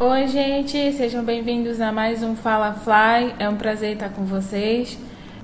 Oi, 0.00 0.28
gente, 0.28 0.92
sejam 0.92 1.24
bem-vindos 1.24 1.80
a 1.80 1.90
mais 1.90 2.22
um 2.22 2.36
Fala 2.36 2.72
Fly. 2.72 3.34
É 3.36 3.48
um 3.48 3.56
prazer 3.56 3.94
estar 3.94 4.10
com 4.10 4.24
vocês. 4.24 4.96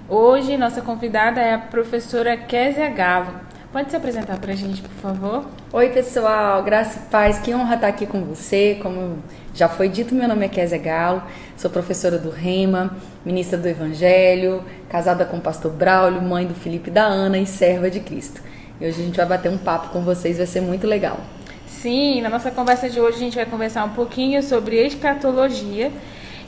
Hoje, 0.09 0.57
nossa 0.57 0.81
convidada 0.81 1.41
é 1.41 1.55
a 1.55 1.59
professora 1.59 2.37
Késia 2.37 2.89
Galo. 2.89 3.35
Pode 3.73 3.91
se 3.91 3.97
apresentar 3.97 4.39
para 4.39 4.53
a 4.53 4.55
gente, 4.55 4.81
por 4.81 4.93
favor? 4.93 5.45
Oi, 5.73 5.89
pessoal, 5.89 6.63
graça 6.63 7.01
e 7.01 7.11
paz. 7.11 7.41
Que 7.41 7.53
honra 7.53 7.75
estar 7.75 7.89
aqui 7.89 8.07
com 8.07 8.23
você. 8.23 8.79
Como 8.81 9.19
já 9.53 9.69
foi 9.69 9.89
dito, 9.89 10.15
meu 10.15 10.29
nome 10.29 10.47
é 10.47 10.49
Késia 10.49 10.79
Galo, 10.79 11.25
sou 11.57 11.69
professora 11.69 12.17
do 12.17 12.31
Rema, 12.31 12.97
ministra 13.25 13.59
do 13.59 13.67
Evangelho, 13.67 14.63
casada 14.89 15.25
com 15.25 15.39
o 15.39 15.41
pastor 15.41 15.73
Braulio, 15.73 16.23
mãe 16.23 16.47
do 16.47 16.55
Felipe 16.55 16.91
e 16.91 16.93
da 16.93 17.03
Ana 17.03 17.39
e 17.39 17.47
serva 17.47 17.91
de 17.91 17.99
Cristo. 17.99 18.41
E 18.81 18.87
hoje 18.87 19.03
a 19.03 19.05
gente 19.05 19.17
vai 19.17 19.27
bater 19.27 19.51
um 19.51 19.59
papo 19.59 19.89
com 19.89 20.03
vocês, 20.03 20.37
vai 20.37 20.47
ser 20.47 20.61
muito 20.61 20.87
legal. 20.87 21.19
Sim, 21.85 22.23
na 22.23 22.31
nossa 22.31 22.51
conversa 22.51 22.89
de 22.89 22.99
hoje 22.99 23.19
a 23.19 23.21
gente 23.21 23.37
vai 23.37 23.45
conversar 23.45 23.85
um 23.85 23.91
pouquinho 23.91 24.43
sobre 24.43 24.77
escatologia. 24.87 25.93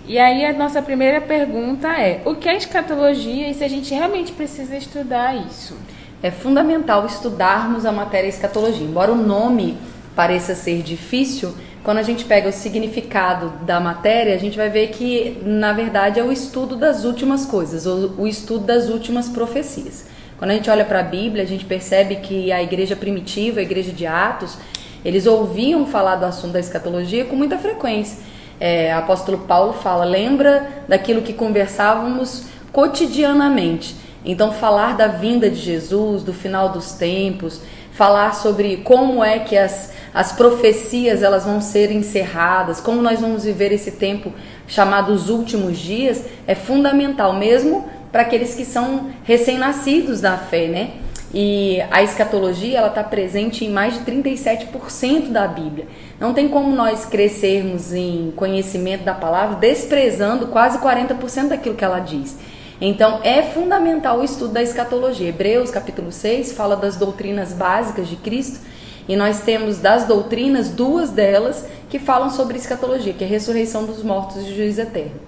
E 0.09 0.19
aí 0.19 0.47
a 0.47 0.53
nossa 0.55 0.81
primeira 0.81 1.21
pergunta 1.21 1.89
é: 1.89 2.23
o 2.25 2.35
que 2.35 2.49
é 2.49 2.57
escatologia 2.57 3.47
e 3.47 3.53
se 3.53 3.63
a 3.63 3.69
gente 3.69 3.93
realmente 3.93 4.33
precisa 4.33 4.75
estudar 4.75 5.37
isso? 5.37 5.77
É 6.23 6.31
fundamental 6.31 7.05
estudarmos 7.05 7.85
a 7.85 7.93
matéria 7.93 8.29
escatologia. 8.29 8.87
Embora 8.87 9.13
o 9.13 9.15
nome 9.15 9.77
pareça 10.15 10.55
ser 10.55 10.81
difícil, 10.81 11.55
quando 11.85 11.99
a 11.99 12.03
gente 12.03 12.25
pega 12.25 12.49
o 12.49 12.53
significado 12.53 13.53
da 13.67 13.79
matéria, 13.79 14.35
a 14.35 14.39
gente 14.39 14.57
vai 14.57 14.71
ver 14.71 14.89
que, 14.89 15.37
na 15.45 15.75
verdade, 15.75 16.19
é 16.19 16.25
o 16.25 16.33
estudo 16.33 16.77
das 16.77 17.05
últimas 17.05 17.45
coisas, 17.45 17.85
o 17.85 18.27
estudo 18.27 18.65
das 18.65 18.89
últimas 18.89 19.29
profecias. 19.29 20.07
Quando 20.39 20.53
a 20.53 20.55
gente 20.55 20.71
olha 20.71 20.85
para 20.87 21.01
a 21.01 21.03
Bíblia, 21.03 21.43
a 21.43 21.47
gente 21.47 21.67
percebe 21.67 22.17
que 22.17 22.51
a 22.51 22.63
igreja 22.63 22.97
primitiva, 22.97 23.61
a 23.61 23.63
igreja 23.63 23.93
de 23.93 24.07
Atos, 24.07 24.57
eles 25.07 25.25
ouviam 25.25 25.87
falar 25.87 26.17
do 26.17 26.25
assunto 26.25 26.55
da 26.55 26.59
escatologia 26.59 27.25
com 27.27 27.37
muita 27.37 27.57
frequência. 27.57 28.19
É, 28.59 28.93
apóstolo 28.93 29.39
Paulo 29.39 29.73
fala: 29.75 30.05
lembra 30.05 30.83
daquilo 30.89 31.23
que 31.23 31.33
conversávamos 31.33 32.47
cotidianamente. 32.73 33.95
Então, 34.25 34.51
falar 34.51 34.97
da 34.97 35.07
vinda 35.07 35.49
de 35.49 35.61
Jesus, 35.61 36.25
do 36.25 36.33
final 36.33 36.71
dos 36.71 36.95
tempos, 36.95 37.61
falar 37.93 38.35
sobre 38.35 38.79
como 38.79 39.23
é 39.23 39.39
que 39.39 39.57
as, 39.57 39.93
as 40.13 40.33
profecias 40.33 41.23
elas 41.23 41.45
vão 41.45 41.61
ser 41.61 41.93
encerradas, 41.93 42.81
como 42.81 43.01
nós 43.01 43.21
vamos 43.21 43.45
viver 43.45 43.71
esse 43.71 43.93
tempo 43.93 44.33
chamado 44.67 45.13
os 45.13 45.31
últimos 45.31 45.79
dias, 45.79 46.25
é 46.49 46.57
fundamental 46.57 47.33
mesmo 47.33 47.89
para 48.11 48.23
aqueles 48.23 48.57
que 48.57 48.65
são 48.65 49.11
recém-nascidos 49.23 50.21
da 50.21 50.37
fé, 50.37 50.67
né? 50.67 51.06
E 51.35 51.83
a 51.91 52.03
escatologia 52.03 52.79
ela 52.79 52.89
está 52.89 53.03
presente 53.03 53.65
em 53.65 53.71
mais 53.71 53.95
de 53.95 54.01
37% 54.01 55.31
da 55.31 55.47
Bíblia. 55.47 55.87
Não 56.21 56.33
tem 56.33 56.49
como 56.49 56.75
nós 56.75 57.05
crescermos 57.05 57.93
em 57.93 58.33
conhecimento 58.37 59.05
da 59.05 59.15
palavra 59.15 59.57
desprezando 59.57 60.47
quase 60.47 60.79
40% 60.79 61.49
daquilo 61.49 61.75
que 61.75 61.85
ela 61.85 61.99
diz. 61.99 62.39
Então 62.81 63.21
é 63.23 63.43
fundamental 63.43 64.21
o 64.21 64.25
estudo 64.25 64.53
da 64.53 64.63
escatologia. 64.63 65.29
Hebreus 65.29 65.71
capítulo 65.71 66.13
6 66.13 66.53
fala 66.53 66.77
das 66.77 66.97
doutrinas 66.97 67.53
básicas 67.53 68.09
de 68.09 68.17
Cristo 68.17 68.61
e 69.09 69.17
nós 69.17 69.41
temos 69.41 69.79
das 69.79 70.05
doutrinas 70.05 70.69
duas 70.71 71.11
delas 71.11 71.65
que 71.89 71.99
falam 71.99 72.31
sobre 72.31 72.59
escatologia, 72.59 73.13
que 73.13 73.25
é 73.25 73.27
a 73.27 73.31
ressurreição 73.31 73.85
dos 73.85 74.03
mortos 74.03 74.39
e 74.39 74.55
juízo 74.55 74.81
eterno. 74.81 75.21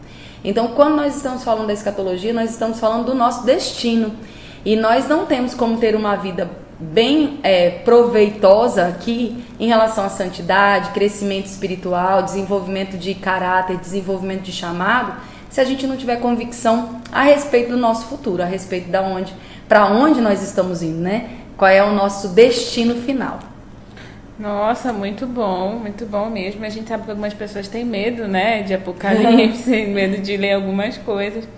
Então, 0.45 0.69
quando 0.69 0.97
nós 0.97 1.17
estamos 1.17 1.45
falando 1.45 1.67
da 1.69 1.73
escatologia, 1.73 2.33
nós 2.33 2.51
estamos 2.51 2.79
falando 2.79 3.07
do 3.07 3.15
nosso 3.15 3.45
destino. 3.45 4.13
E 4.65 4.77
nós 4.77 5.09
não 5.09 5.27
temos 5.27 5.55
como 5.55 5.79
ter 5.79 5.95
uma 5.95 6.17
vida 6.17 6.51
bem 6.79 7.41
é, 7.43 7.71
proveitosa 7.71 8.87
aqui 8.87 9.45
em 9.59 9.67
relação 9.67 10.05
à 10.05 10.09
santidade, 10.09 10.91
crescimento 10.91 11.47
espiritual, 11.47 12.23
desenvolvimento 12.23 12.97
de 12.97 13.15
caráter, 13.15 13.77
desenvolvimento 13.77 14.43
de 14.43 14.53
chamado, 14.53 15.15
se 15.51 15.61
a 15.61 15.65
gente 15.65 15.87
não 15.87 15.97
tiver 15.97 16.17
convicção 16.17 17.01
a 17.11 17.23
respeito 17.23 17.71
do 17.71 17.77
nosso 17.77 18.07
futuro, 18.07 18.43
a 18.43 18.47
respeito 18.47 18.91
da 18.91 19.03
onde, 19.03 19.33
para 19.69 19.87
onde 19.87 20.21
nós 20.21 20.43
estamos 20.43 20.83
indo, 20.83 21.01
né? 21.01 21.31
Qual 21.57 21.71
é 21.71 21.83
o 21.83 21.93
nosso 21.93 22.29
destino 22.29 22.95
final. 23.03 23.41
Nossa, 24.39 24.93
muito 24.93 25.27
bom, 25.27 25.81
muito 25.81 26.07
bom 26.07 26.31
mesmo. 26.31 26.65
A 26.65 26.69
gente 26.69 26.89
sabe 26.89 27.03
que 27.05 27.11
algumas 27.11 27.35
pessoas 27.35 27.67
têm 27.67 27.85
medo, 27.85 28.29
né, 28.29 28.63
de 28.63 28.73
apocalipse, 28.73 29.71
medo 29.89 30.23
de 30.23 30.37
ler 30.37 30.53
algumas 30.53 30.97
coisas. 30.99 31.49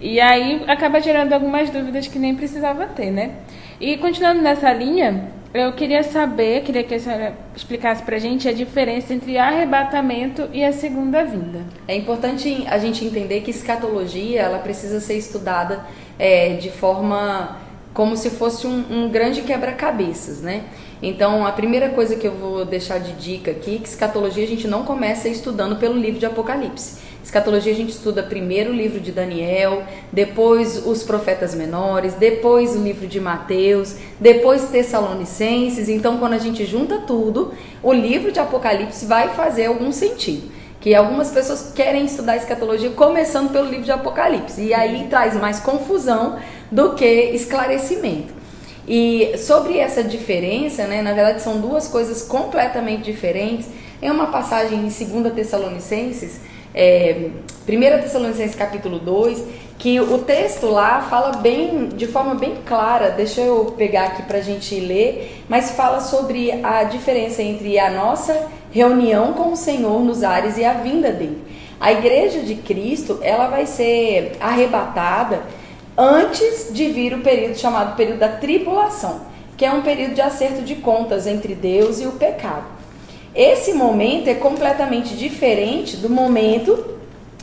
E 0.00 0.20
aí 0.20 0.64
acaba 0.66 1.00
gerando 1.00 1.32
algumas 1.32 1.70
dúvidas 1.70 2.06
que 2.06 2.18
nem 2.18 2.34
precisava 2.34 2.86
ter, 2.86 3.10
né? 3.10 3.32
E 3.80 3.96
continuando 3.96 4.42
nessa 4.42 4.72
linha, 4.72 5.28
eu 5.54 5.72
queria 5.72 6.02
saber, 6.02 6.62
queria 6.62 6.84
que 6.84 6.94
a 6.94 7.00
senhora 7.00 7.34
explicasse 7.54 8.02
pra 8.02 8.18
gente 8.18 8.48
a 8.48 8.52
diferença 8.52 9.14
entre 9.14 9.38
arrebatamento 9.38 10.48
e 10.52 10.62
a 10.62 10.72
segunda 10.72 11.24
vinda. 11.24 11.60
É 11.88 11.96
importante 11.96 12.64
a 12.68 12.78
gente 12.78 13.04
entender 13.04 13.40
que 13.40 13.50
escatologia 13.50 14.42
ela 14.42 14.58
precisa 14.58 15.00
ser 15.00 15.16
estudada 15.16 15.86
é, 16.18 16.54
de 16.54 16.70
forma 16.70 17.58
como 17.94 18.14
se 18.16 18.28
fosse 18.28 18.66
um, 18.66 18.84
um 18.90 19.08
grande 19.08 19.40
quebra-cabeças, 19.40 20.42
né? 20.42 20.64
Então, 21.02 21.46
a 21.46 21.52
primeira 21.52 21.88
coisa 21.90 22.16
que 22.16 22.26
eu 22.26 22.32
vou 22.32 22.64
deixar 22.64 22.98
de 22.98 23.12
dica 23.12 23.50
aqui 23.50 23.76
é 23.76 23.78
que 23.78 23.88
escatologia 23.88 24.44
a 24.44 24.46
gente 24.46 24.68
não 24.68 24.82
começa 24.82 25.28
estudando 25.28 25.76
pelo 25.76 25.98
livro 25.98 26.18
de 26.18 26.26
Apocalipse. 26.26 26.98
Escatologia 27.26 27.72
a 27.72 27.74
gente 27.74 27.90
estuda 27.90 28.22
primeiro 28.22 28.70
o 28.70 28.72
livro 28.72 29.00
de 29.00 29.10
Daniel, 29.10 29.82
depois 30.12 30.86
os 30.86 31.02
profetas 31.02 31.56
menores, 31.56 32.14
depois 32.14 32.76
o 32.76 32.78
livro 32.78 33.04
de 33.08 33.18
Mateus, 33.18 33.96
depois 34.20 34.68
Tessalonicenses. 34.68 35.88
Então, 35.88 36.18
quando 36.18 36.34
a 36.34 36.38
gente 36.38 36.64
junta 36.64 36.98
tudo, 36.98 37.52
o 37.82 37.92
livro 37.92 38.30
de 38.30 38.38
Apocalipse 38.38 39.06
vai 39.06 39.30
fazer 39.30 39.66
algum 39.66 39.90
sentido. 39.90 40.52
Que 40.80 40.94
algumas 40.94 41.32
pessoas 41.32 41.72
querem 41.74 42.04
estudar 42.04 42.36
escatologia 42.36 42.90
começando 42.90 43.50
pelo 43.50 43.68
livro 43.68 43.84
de 43.84 43.90
Apocalipse. 43.90 44.62
E 44.62 44.72
aí 44.72 45.08
traz 45.10 45.34
mais 45.34 45.58
confusão 45.58 46.38
do 46.70 46.94
que 46.94 47.04
esclarecimento. 47.04 48.32
E 48.86 49.36
sobre 49.36 49.78
essa 49.78 50.04
diferença, 50.04 50.86
né, 50.86 51.02
na 51.02 51.12
verdade 51.12 51.42
são 51.42 51.60
duas 51.60 51.88
coisas 51.88 52.22
completamente 52.22 53.02
diferentes. 53.02 53.66
Em 54.00 54.12
uma 54.12 54.28
passagem 54.28 54.78
em 54.78 54.82
2 55.22 55.34
Tessalonicenses, 55.34 56.40
é, 56.76 57.30
1 57.66 58.02
Tessalonicenses 58.02 58.54
capítulo 58.54 58.98
2, 58.98 59.42
que 59.78 59.98
o 59.98 60.18
texto 60.18 60.66
lá 60.66 61.00
fala 61.00 61.38
bem, 61.38 61.88
de 61.88 62.06
forma 62.06 62.34
bem 62.34 62.56
clara, 62.66 63.10
deixa 63.10 63.40
eu 63.40 63.74
pegar 63.76 64.04
aqui 64.04 64.22
para 64.22 64.38
a 64.38 64.42
gente 64.42 64.78
ler, 64.78 65.42
mas 65.48 65.70
fala 65.70 66.00
sobre 66.00 66.52
a 66.62 66.84
diferença 66.84 67.42
entre 67.42 67.78
a 67.78 67.90
nossa 67.90 68.48
reunião 68.70 69.32
com 69.32 69.52
o 69.52 69.56
Senhor 69.56 70.00
nos 70.02 70.22
ares 70.22 70.58
e 70.58 70.64
a 70.64 70.74
vinda 70.74 71.10
dele. 71.10 71.42
A 71.80 71.92
igreja 71.92 72.40
de 72.40 72.54
Cristo, 72.56 73.18
ela 73.22 73.48
vai 73.48 73.66
ser 73.66 74.36
arrebatada 74.38 75.42
antes 75.96 76.72
de 76.72 76.88
vir 76.88 77.14
o 77.14 77.22
período 77.22 77.56
chamado 77.56 77.96
período 77.96 78.18
da 78.18 78.28
tribulação, 78.28 79.22
que 79.56 79.64
é 79.64 79.72
um 79.72 79.82
período 79.82 80.14
de 80.14 80.20
acerto 80.20 80.62
de 80.62 80.76
contas 80.76 81.26
entre 81.26 81.54
Deus 81.54 82.00
e 82.00 82.06
o 82.06 82.12
pecado. 82.12 82.75
Esse 83.36 83.74
momento 83.74 84.28
é 84.28 84.34
completamente 84.34 85.14
diferente 85.14 85.98
do 85.98 86.08
momento 86.08 86.96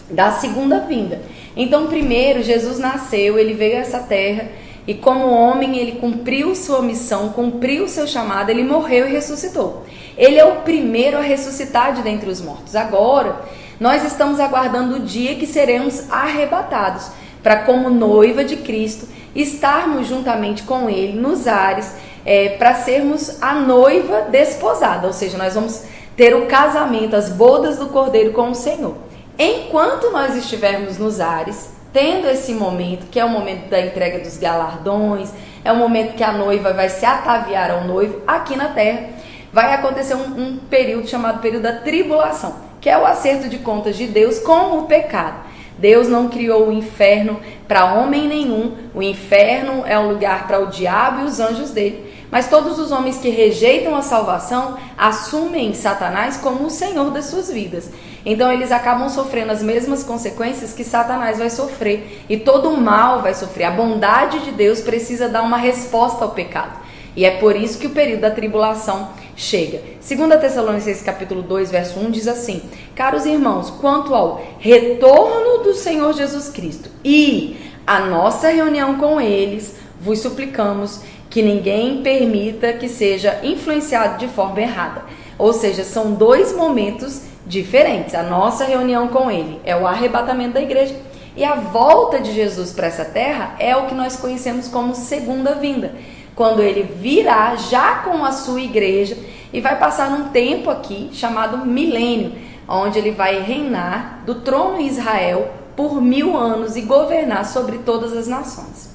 da 0.09 0.31
segunda 0.31 0.79
vinda. 0.79 1.21
Então, 1.55 1.85
primeiro, 1.85 2.41
Jesus 2.41 2.79
nasceu, 2.79 3.37
ele 3.37 3.53
veio 3.53 3.77
a 3.77 3.81
essa 3.81 3.99
terra 3.99 4.49
e, 4.87 4.95
como 4.95 5.29
homem, 5.29 5.77
ele 5.77 5.93
cumpriu 5.93 6.55
sua 6.55 6.81
missão, 6.81 7.29
cumpriu 7.29 7.87
seu 7.87 8.07
chamado, 8.07 8.49
ele 8.49 8.63
morreu 8.63 9.07
e 9.07 9.11
ressuscitou. 9.11 9.83
Ele 10.17 10.39
é 10.39 10.43
o 10.43 10.61
primeiro 10.61 11.17
a 11.17 11.21
ressuscitar 11.21 11.93
de 11.93 12.01
dentre 12.01 12.27
os 12.27 12.41
mortos. 12.41 12.75
Agora, 12.75 13.41
nós 13.79 14.03
estamos 14.03 14.39
aguardando 14.39 14.95
o 14.95 14.99
dia 14.99 15.35
que 15.35 15.45
seremos 15.45 16.11
arrebatados 16.11 17.11
para, 17.43 17.57
como 17.57 17.91
noiva 17.91 18.43
de 18.43 18.57
Cristo, 18.57 19.07
estarmos 19.35 20.07
juntamente 20.07 20.63
com 20.63 20.89
Ele 20.89 21.19
nos 21.19 21.47
ares 21.47 21.93
é, 22.25 22.49
para 22.49 22.75
sermos 22.75 23.41
a 23.41 23.53
noiva 23.53 24.21
desposada, 24.29 25.07
ou 25.07 25.13
seja, 25.13 25.37
nós 25.37 25.55
vamos 25.55 25.83
ter 26.15 26.35
o 26.35 26.45
casamento, 26.45 27.15
as 27.15 27.29
bodas 27.29 27.77
do 27.77 27.87
Cordeiro 27.87 28.31
com 28.33 28.51
o 28.51 28.55
Senhor. 28.55 28.95
Enquanto 29.37 30.11
nós 30.11 30.35
estivermos 30.35 30.97
nos 30.97 31.19
ares, 31.19 31.73
tendo 31.91 32.27
esse 32.27 32.53
momento, 32.53 33.07
que 33.09 33.19
é 33.19 33.25
o 33.25 33.29
momento 33.29 33.69
da 33.69 33.81
entrega 33.81 34.19
dos 34.19 34.37
galardões, 34.37 35.31
é 35.63 35.71
o 35.71 35.75
momento 35.75 36.15
que 36.15 36.23
a 36.23 36.31
noiva 36.31 36.73
vai 36.73 36.89
se 36.89 37.05
ataviar 37.05 37.71
ao 37.71 37.83
noivo, 37.83 38.21
aqui 38.27 38.55
na 38.55 38.69
terra, 38.69 39.09
vai 39.51 39.73
acontecer 39.73 40.15
um, 40.15 40.41
um 40.41 40.57
período 40.57 41.07
chamado 41.07 41.39
período 41.39 41.63
da 41.63 41.73
tribulação, 41.73 42.55
que 42.81 42.89
é 42.89 42.97
o 42.97 43.05
acerto 43.05 43.47
de 43.47 43.59
contas 43.59 43.95
de 43.95 44.07
Deus 44.07 44.39
com 44.39 44.79
o 44.79 44.85
pecado. 44.85 45.43
Deus 45.77 46.07
não 46.07 46.29
criou 46.29 46.67
o 46.67 46.71
inferno 46.71 47.39
para 47.67 47.93
homem 47.93 48.27
nenhum. 48.27 48.75
O 48.93 49.01
inferno 49.01 49.83
é 49.85 49.97
um 49.97 50.09
lugar 50.09 50.47
para 50.47 50.59
o 50.59 50.67
diabo 50.67 51.21
e 51.21 51.25
os 51.25 51.39
anjos 51.39 51.71
dele. 51.71 52.02
Mas 52.33 52.47
todos 52.47 52.79
os 52.79 52.91
homens 52.91 53.19
que 53.19 53.29
rejeitam 53.29 53.95
a 53.95 54.01
salvação 54.01 54.75
assumem 54.97 55.71
Satanás 55.75 56.35
como 56.35 56.65
o 56.65 56.69
senhor 56.71 57.11
das 57.11 57.25
suas 57.25 57.51
vidas. 57.51 57.91
Então 58.25 58.51
eles 58.51 58.71
acabam 58.71 59.07
sofrendo 59.07 59.51
as 59.51 59.61
mesmas 59.61 60.03
consequências 60.03 60.73
que 60.73 60.83
Satanás 60.83 61.37
vai 61.37 61.51
sofrer. 61.51 62.25
E 62.27 62.35
todo 62.35 62.71
o 62.71 62.81
mal 62.81 63.21
vai 63.21 63.35
sofrer. 63.35 63.65
A 63.65 63.71
bondade 63.71 64.39
de 64.39 64.49
Deus 64.49 64.81
precisa 64.81 65.29
dar 65.29 65.43
uma 65.43 65.57
resposta 65.57 66.23
ao 66.23 66.31
pecado. 66.31 66.79
E 67.15 67.23
é 67.23 67.37
por 67.37 67.55
isso 67.55 67.77
que 67.77 67.85
o 67.85 67.91
período 67.91 68.21
da 68.21 68.31
tribulação 68.31 69.09
chega. 69.35 69.83
2 70.01 70.41
Tessalonicenses 70.41 71.03
capítulo 71.03 71.43
2, 71.43 71.69
verso 71.69 71.99
1 71.99 72.09
diz 72.09 72.27
assim: 72.27 72.63
Caros 72.95 73.27
irmãos, 73.27 73.69
quanto 73.69 74.15
ao 74.15 74.43
retorno 74.57 75.61
do 75.61 75.75
Senhor 75.75 76.11
Jesus 76.13 76.49
Cristo 76.49 76.89
e 77.05 77.57
a 77.85 77.99
nossa 77.99 78.49
reunião 78.49 78.97
com 78.97 79.21
eles, 79.21 79.75
vos 80.01 80.19
suplicamos 80.19 81.01
que 81.33 81.41
ninguém 81.41 82.03
permita 82.03 82.73
que 82.73 82.87
seja 82.87 83.39
influenciado 83.41 84.19
de 84.19 84.27
forma 84.27 84.61
errada. 84.61 85.03
Ou 85.35 85.51
seja, 85.51 85.83
são 85.83 86.13
dois 86.13 86.55
momentos 86.55 87.23
diferentes. 87.43 88.13
A 88.13 88.21
nossa 88.21 88.65
reunião 88.65 89.07
com 89.07 89.31
ele 89.31 89.59
é 89.65 89.75
o 89.75 89.87
arrebatamento 89.87 90.53
da 90.53 90.61
igreja 90.61 90.95
e 91.35 91.43
a 91.43 91.55
volta 91.55 92.19
de 92.19 92.31
Jesus 92.31 92.71
para 92.71 92.85
essa 92.85 93.03
terra 93.03 93.55
é 93.57 93.75
o 93.75 93.87
que 93.87 93.95
nós 93.95 94.15
conhecemos 94.15 94.67
como 94.67 94.93
segunda 94.93 95.55
vinda, 95.55 95.95
quando 96.35 96.61
ele 96.61 96.83
virá 96.83 97.55
já 97.55 97.95
com 98.03 98.23
a 98.23 98.31
sua 98.31 98.61
igreja 98.61 99.17
e 99.51 99.59
vai 99.59 99.79
passar 99.79 100.11
um 100.11 100.29
tempo 100.29 100.69
aqui 100.69 101.09
chamado 101.13 101.65
milênio, 101.65 102.33
onde 102.69 102.99
ele 102.99 103.09
vai 103.09 103.41
reinar 103.41 104.21
do 104.23 104.35
trono 104.35 104.79
em 104.79 104.85
Israel 104.85 105.51
por 105.75 105.99
mil 105.99 106.37
anos 106.37 106.75
e 106.75 106.81
governar 106.81 107.43
sobre 107.47 107.79
todas 107.79 108.13
as 108.13 108.27
nações. 108.27 108.92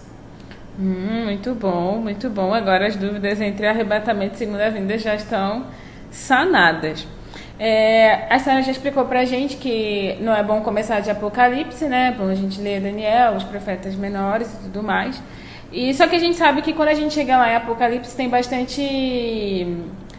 Hum, 0.78 1.24
muito 1.24 1.54
bom, 1.54 1.98
muito 1.98 2.30
bom. 2.30 2.54
Agora 2.54 2.86
as 2.86 2.94
dúvidas 2.94 3.40
entre 3.40 3.66
arrebatamento 3.66 4.34
e 4.34 4.38
segunda 4.38 4.70
vinda 4.70 4.96
já 4.96 5.14
estão 5.14 5.66
sanadas. 6.10 7.04
É, 7.58 8.32
a 8.32 8.38
senhora 8.38 8.62
já 8.62 8.70
explicou 8.70 9.04
pra 9.06 9.24
gente 9.24 9.56
que 9.56 10.16
não 10.20 10.32
é 10.32 10.42
bom 10.42 10.60
começar 10.60 11.00
de 11.00 11.10
Apocalipse, 11.10 11.86
né? 11.86 12.08
É 12.08 12.12
bom 12.12 12.28
a 12.28 12.34
gente 12.34 12.60
ler 12.60 12.80
Daniel, 12.80 13.34
os 13.34 13.42
profetas 13.42 13.96
menores 13.96 14.52
e 14.54 14.56
tudo 14.64 14.82
mais. 14.82 15.20
E 15.72 15.92
só 15.94 16.06
que 16.06 16.14
a 16.14 16.18
gente 16.20 16.36
sabe 16.36 16.62
que 16.62 16.72
quando 16.72 16.90
a 16.90 16.94
gente 16.94 17.12
chega 17.12 17.36
lá 17.36 17.50
em 17.50 17.56
Apocalipse 17.56 18.16
tem 18.16 18.28
bastante 18.28 19.66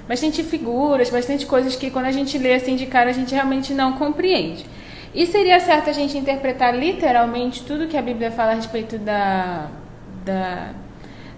bastante 0.09 0.43
figuras, 0.43 1.09
bastante 1.09 1.45
coisas 1.45 1.75
que 1.75 1.89
quando 1.89 2.05
a 2.07 2.11
gente 2.11 2.37
lê 2.37 2.55
assim 2.55 2.75
de 2.75 2.85
cara 2.87 3.11
a 3.11 3.13
gente 3.13 3.33
realmente 3.33 3.73
não 3.73 3.93
compreende. 3.93 4.65
E 5.15 5.25
seria 5.25 5.59
certo 5.59 5.89
a 5.89 5.93
gente 5.93 6.17
interpretar 6.17 6.75
literalmente 6.75 7.63
tudo 7.63 7.87
que 7.87 7.97
a 7.97 8.01
Bíblia 8.01 8.31
fala 8.31 8.51
a 8.51 8.55
respeito 8.55 8.97
da, 8.97 9.67
da 10.25 10.73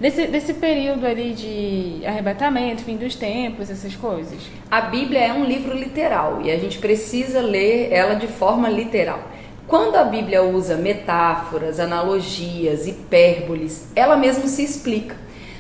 desse, 0.02 0.28
desse 0.28 0.56
período 0.56 1.06
ali 1.06 1.34
de 1.34 2.06
arrebatamento, 2.06 2.84
fim 2.84 2.98
dos 2.98 3.16
tempos, 3.16 3.70
essas 3.70 3.96
coisas? 3.96 4.40
A 4.70 4.82
Bíblia 4.82 5.20
é 5.20 5.34
um 5.34 5.46
livro 5.46 5.78
literal 5.78 6.42
e 6.44 6.52
a 6.52 6.58
gente 6.58 6.80
precisa 6.80 7.40
ler 7.40 7.92
ela 7.92 8.16
de 8.16 8.28
forma 8.28 8.68
literal. 8.68 9.20
Quando 9.68 9.96
a 9.96 10.04
Bíblia 10.04 10.44
usa 10.44 10.76
metáforas, 10.76 11.80
analogias, 11.80 12.88
hipérboles, 12.88 13.88
ela 13.96 14.18
mesma 14.18 14.48
se 14.48 14.64
explica. 14.64 15.16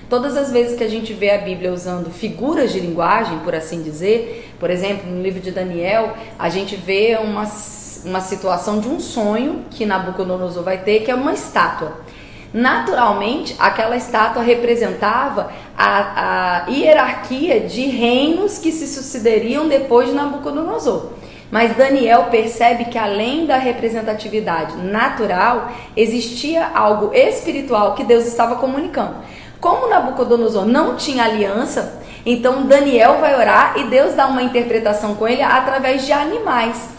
Todas 0.09 0.35
as 0.35 0.51
vezes 0.51 0.77
que 0.77 0.83
a 0.83 0.89
gente 0.89 1.13
vê 1.13 1.29
a 1.29 1.37
Bíblia 1.37 1.71
usando 1.71 2.11
figuras 2.11 2.73
de 2.73 2.81
linguagem, 2.81 3.39
por 3.39 3.55
assim 3.55 3.81
dizer, 3.81 4.53
por 4.59 4.69
exemplo, 4.69 5.09
no 5.09 5.21
livro 5.21 5.39
de 5.39 5.51
Daniel, 5.51 6.17
a 6.37 6.49
gente 6.49 6.75
vê 6.75 7.17
uma, 7.23 7.49
uma 8.03 8.19
situação 8.19 8.81
de 8.81 8.89
um 8.89 8.99
sonho 8.99 9.63
que 9.69 9.85
Nabucodonosor 9.85 10.63
vai 10.63 10.79
ter, 10.79 11.05
que 11.05 11.11
é 11.11 11.15
uma 11.15 11.31
estátua. 11.31 12.00
Naturalmente, 12.53 13.55
aquela 13.57 13.95
estátua 13.95 14.43
representava 14.43 15.51
a, 15.77 16.65
a 16.65 16.69
hierarquia 16.69 17.61
de 17.61 17.85
reinos 17.85 18.57
que 18.57 18.73
se 18.73 18.87
sucederiam 18.87 19.69
depois 19.69 20.09
de 20.09 20.13
Nabucodonosor. 20.13 21.11
Mas 21.49 21.75
Daniel 21.75 22.27
percebe 22.31 22.85
que 22.85 22.97
além 22.97 23.45
da 23.45 23.57
representatividade 23.57 24.77
natural, 24.77 25.71
existia 25.95 26.65
algo 26.73 27.13
espiritual 27.13 27.93
que 27.93 28.03
Deus 28.03 28.25
estava 28.25 28.55
comunicando. 28.55 29.15
Como 29.59 29.87
Nabucodonosor 29.87 30.65
não 30.65 30.95
tinha 30.95 31.23
aliança, 31.23 32.01
então 32.25 32.63
Daniel 32.63 33.17
vai 33.19 33.35
orar 33.35 33.73
e 33.77 33.85
Deus 33.85 34.13
dá 34.13 34.27
uma 34.27 34.43
interpretação 34.43 35.15
com 35.15 35.27
ele 35.27 35.41
através 35.41 36.05
de 36.05 36.11
animais. 36.11 36.89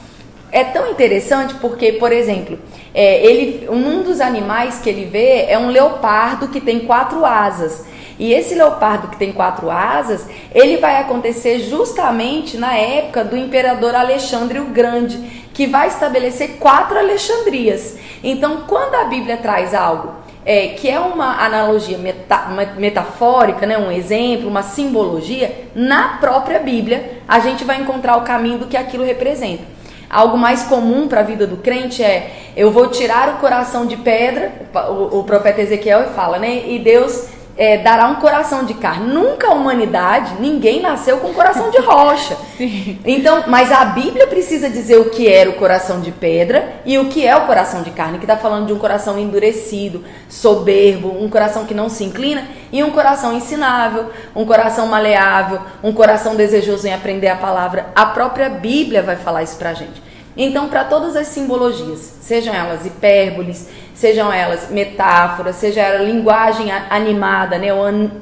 É 0.50 0.64
tão 0.64 0.90
interessante 0.90 1.54
porque, 1.54 1.92
por 1.92 2.12
exemplo, 2.12 2.58
é, 2.94 3.24
ele, 3.24 3.68
um 3.68 4.02
dos 4.02 4.20
animais 4.20 4.78
que 4.78 4.88
ele 4.88 5.04
vê 5.04 5.46
é 5.48 5.58
um 5.58 5.70
leopardo 5.70 6.48
que 6.48 6.60
tem 6.60 6.80
quatro 6.80 7.24
asas. 7.24 7.86
E 8.18 8.32
esse 8.32 8.54
leopardo 8.54 9.08
que 9.08 9.16
tem 9.16 9.32
quatro 9.32 9.70
asas, 9.70 10.26
ele 10.54 10.76
vai 10.76 11.00
acontecer 11.00 11.60
justamente 11.60 12.56
na 12.56 12.74
época 12.74 13.24
do 13.24 13.36
imperador 13.36 13.94
Alexandre 13.94 14.60
o 14.60 14.66
Grande, 14.66 15.16
que 15.52 15.66
vai 15.66 15.88
estabelecer 15.88 16.58
quatro 16.58 16.98
Alexandrias. 16.98 17.96
Então, 18.22 18.64
quando 18.68 18.94
a 18.94 19.04
Bíblia 19.04 19.38
traz 19.38 19.74
algo 19.74 20.22
é, 20.44 20.68
que 20.68 20.88
é 20.88 20.98
uma 20.98 21.42
analogia 21.44 21.98
meta, 21.98 22.48
metafórica, 22.76 23.66
né, 23.66 23.78
um 23.78 23.90
exemplo, 23.90 24.48
uma 24.48 24.62
simbologia, 24.62 25.68
na 25.74 26.18
própria 26.18 26.58
Bíblia 26.58 27.22
a 27.26 27.38
gente 27.38 27.64
vai 27.64 27.80
encontrar 27.80 28.16
o 28.16 28.22
caminho 28.22 28.58
do 28.58 28.66
que 28.66 28.76
aquilo 28.76 29.04
representa. 29.04 29.71
Algo 30.12 30.36
mais 30.36 30.64
comum 30.64 31.08
para 31.08 31.20
a 31.20 31.22
vida 31.22 31.46
do 31.46 31.56
crente 31.56 32.02
é: 32.02 32.52
eu 32.54 32.70
vou 32.70 32.88
tirar 32.88 33.30
o 33.30 33.38
coração 33.38 33.86
de 33.86 33.96
pedra, 33.96 34.52
o, 34.90 35.20
o 35.20 35.24
profeta 35.24 35.62
Ezequiel 35.62 36.10
fala, 36.10 36.38
né? 36.38 36.68
E 36.68 36.78
Deus 36.78 37.28
é, 37.56 37.78
dará 37.78 38.08
um 38.08 38.16
coração 38.16 38.64
de 38.64 38.74
carne. 38.74 39.12
Nunca 39.12 39.48
a 39.48 39.54
humanidade, 39.54 40.34
ninguém 40.40 40.80
nasceu 40.80 41.18
com 41.18 41.28
um 41.28 41.34
coração 41.34 41.70
de 41.70 41.78
rocha. 41.78 42.36
Sim. 42.56 42.98
Então, 43.04 43.44
mas 43.46 43.70
a 43.70 43.84
Bíblia 43.84 44.26
precisa 44.26 44.70
dizer 44.70 44.98
o 44.98 45.10
que 45.10 45.28
era 45.28 45.50
o 45.50 45.54
coração 45.54 46.00
de 46.00 46.10
pedra 46.10 46.74
e 46.84 46.98
o 46.98 47.06
que 47.06 47.26
é 47.26 47.36
o 47.36 47.46
coração 47.46 47.82
de 47.82 47.90
carne, 47.90 48.18
que 48.18 48.24
está 48.24 48.36
falando 48.36 48.66
de 48.66 48.72
um 48.72 48.78
coração 48.78 49.18
endurecido, 49.18 50.04
soberbo, 50.28 51.08
um 51.22 51.28
coração 51.28 51.64
que 51.64 51.74
não 51.74 51.88
se 51.88 52.04
inclina 52.04 52.46
e 52.72 52.82
um 52.82 52.90
coração 52.90 53.36
ensinável, 53.36 54.10
um 54.34 54.44
coração 54.44 54.86
maleável, 54.86 55.60
um 55.82 55.92
coração 55.92 56.34
desejoso 56.34 56.86
em 56.86 56.94
aprender 56.94 57.28
a 57.28 57.36
palavra. 57.36 57.86
A 57.94 58.06
própria 58.06 58.48
Bíblia 58.48 59.02
vai 59.02 59.16
falar 59.16 59.42
isso 59.42 59.56
pra 59.56 59.74
gente. 59.74 60.02
Então, 60.36 60.68
para 60.68 60.84
todas 60.84 61.14
as 61.14 61.26
simbologias, 61.26 62.14
sejam 62.22 62.54
elas 62.54 62.86
hipérboles, 62.86 63.68
sejam 63.94 64.32
elas 64.32 64.70
metáforas, 64.70 65.56
seja 65.56 65.80
ela 65.80 66.04
linguagem 66.04 66.70
animada, 66.90 67.58
né, 67.58 67.68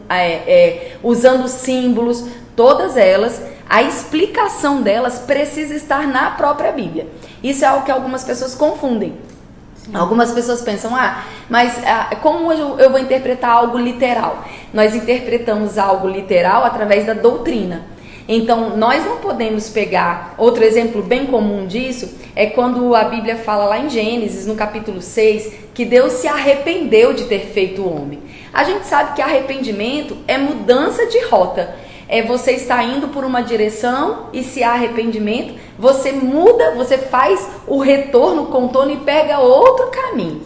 é, 0.08 0.24
é, 0.24 0.92
usando 1.02 1.48
símbolos, 1.48 2.26
todas 2.56 2.96
elas, 2.96 3.42
a 3.68 3.82
explicação 3.82 4.82
delas 4.82 5.20
precisa 5.20 5.74
estar 5.74 6.06
na 6.06 6.32
própria 6.32 6.72
Bíblia. 6.72 7.06
Isso 7.42 7.64
é 7.64 7.68
algo 7.68 7.84
que 7.84 7.90
algumas 7.90 8.24
pessoas 8.24 8.54
confundem. 8.54 9.14
Sim. 9.76 9.92
Algumas 9.94 10.32
pessoas 10.32 10.60
pensam, 10.60 10.94
ah, 10.94 11.24
mas 11.48 11.78
ah, 11.86 12.16
como 12.20 12.52
eu, 12.52 12.78
eu 12.78 12.90
vou 12.90 12.98
interpretar 12.98 13.50
algo 13.50 13.78
literal? 13.78 14.44
Nós 14.74 14.94
interpretamos 14.94 15.78
algo 15.78 16.08
literal 16.08 16.64
através 16.64 17.06
da 17.06 17.14
doutrina. 17.14 17.82
Então, 18.28 18.76
nós 18.76 19.04
não 19.04 19.16
podemos 19.16 19.68
pegar. 19.70 20.34
Outro 20.38 20.62
exemplo 20.62 21.02
bem 21.02 21.26
comum 21.26 21.66
disso 21.66 22.14
é 22.36 22.46
quando 22.46 22.94
a 22.94 23.04
Bíblia 23.04 23.36
fala 23.36 23.64
lá 23.64 23.78
em 23.78 23.88
Gênesis, 23.88 24.46
no 24.46 24.54
capítulo 24.54 25.00
6, 25.00 25.52
que 25.80 25.84
Deus 25.86 26.12
se 26.12 26.28
arrependeu 26.28 27.14
de 27.14 27.24
ter 27.24 27.46
feito 27.54 27.80
o 27.80 27.90
homem. 27.90 28.18
A 28.52 28.64
gente 28.64 28.86
sabe 28.86 29.14
que 29.14 29.22
arrependimento 29.22 30.14
é 30.28 30.36
mudança 30.36 31.06
de 31.06 31.24
rota. 31.24 31.74
É 32.06 32.20
você 32.20 32.52
está 32.52 32.84
indo 32.84 33.08
por 33.08 33.24
uma 33.24 33.40
direção 33.40 34.26
e 34.30 34.42
se 34.42 34.62
há 34.62 34.72
arrependimento, 34.72 35.54
você 35.78 36.12
muda, 36.12 36.74
você 36.74 36.98
faz 36.98 37.48
o 37.66 37.78
retorno, 37.78 38.48
contorno 38.48 38.92
e 38.92 38.98
pega 38.98 39.38
outro 39.40 39.86
caminho. 39.86 40.42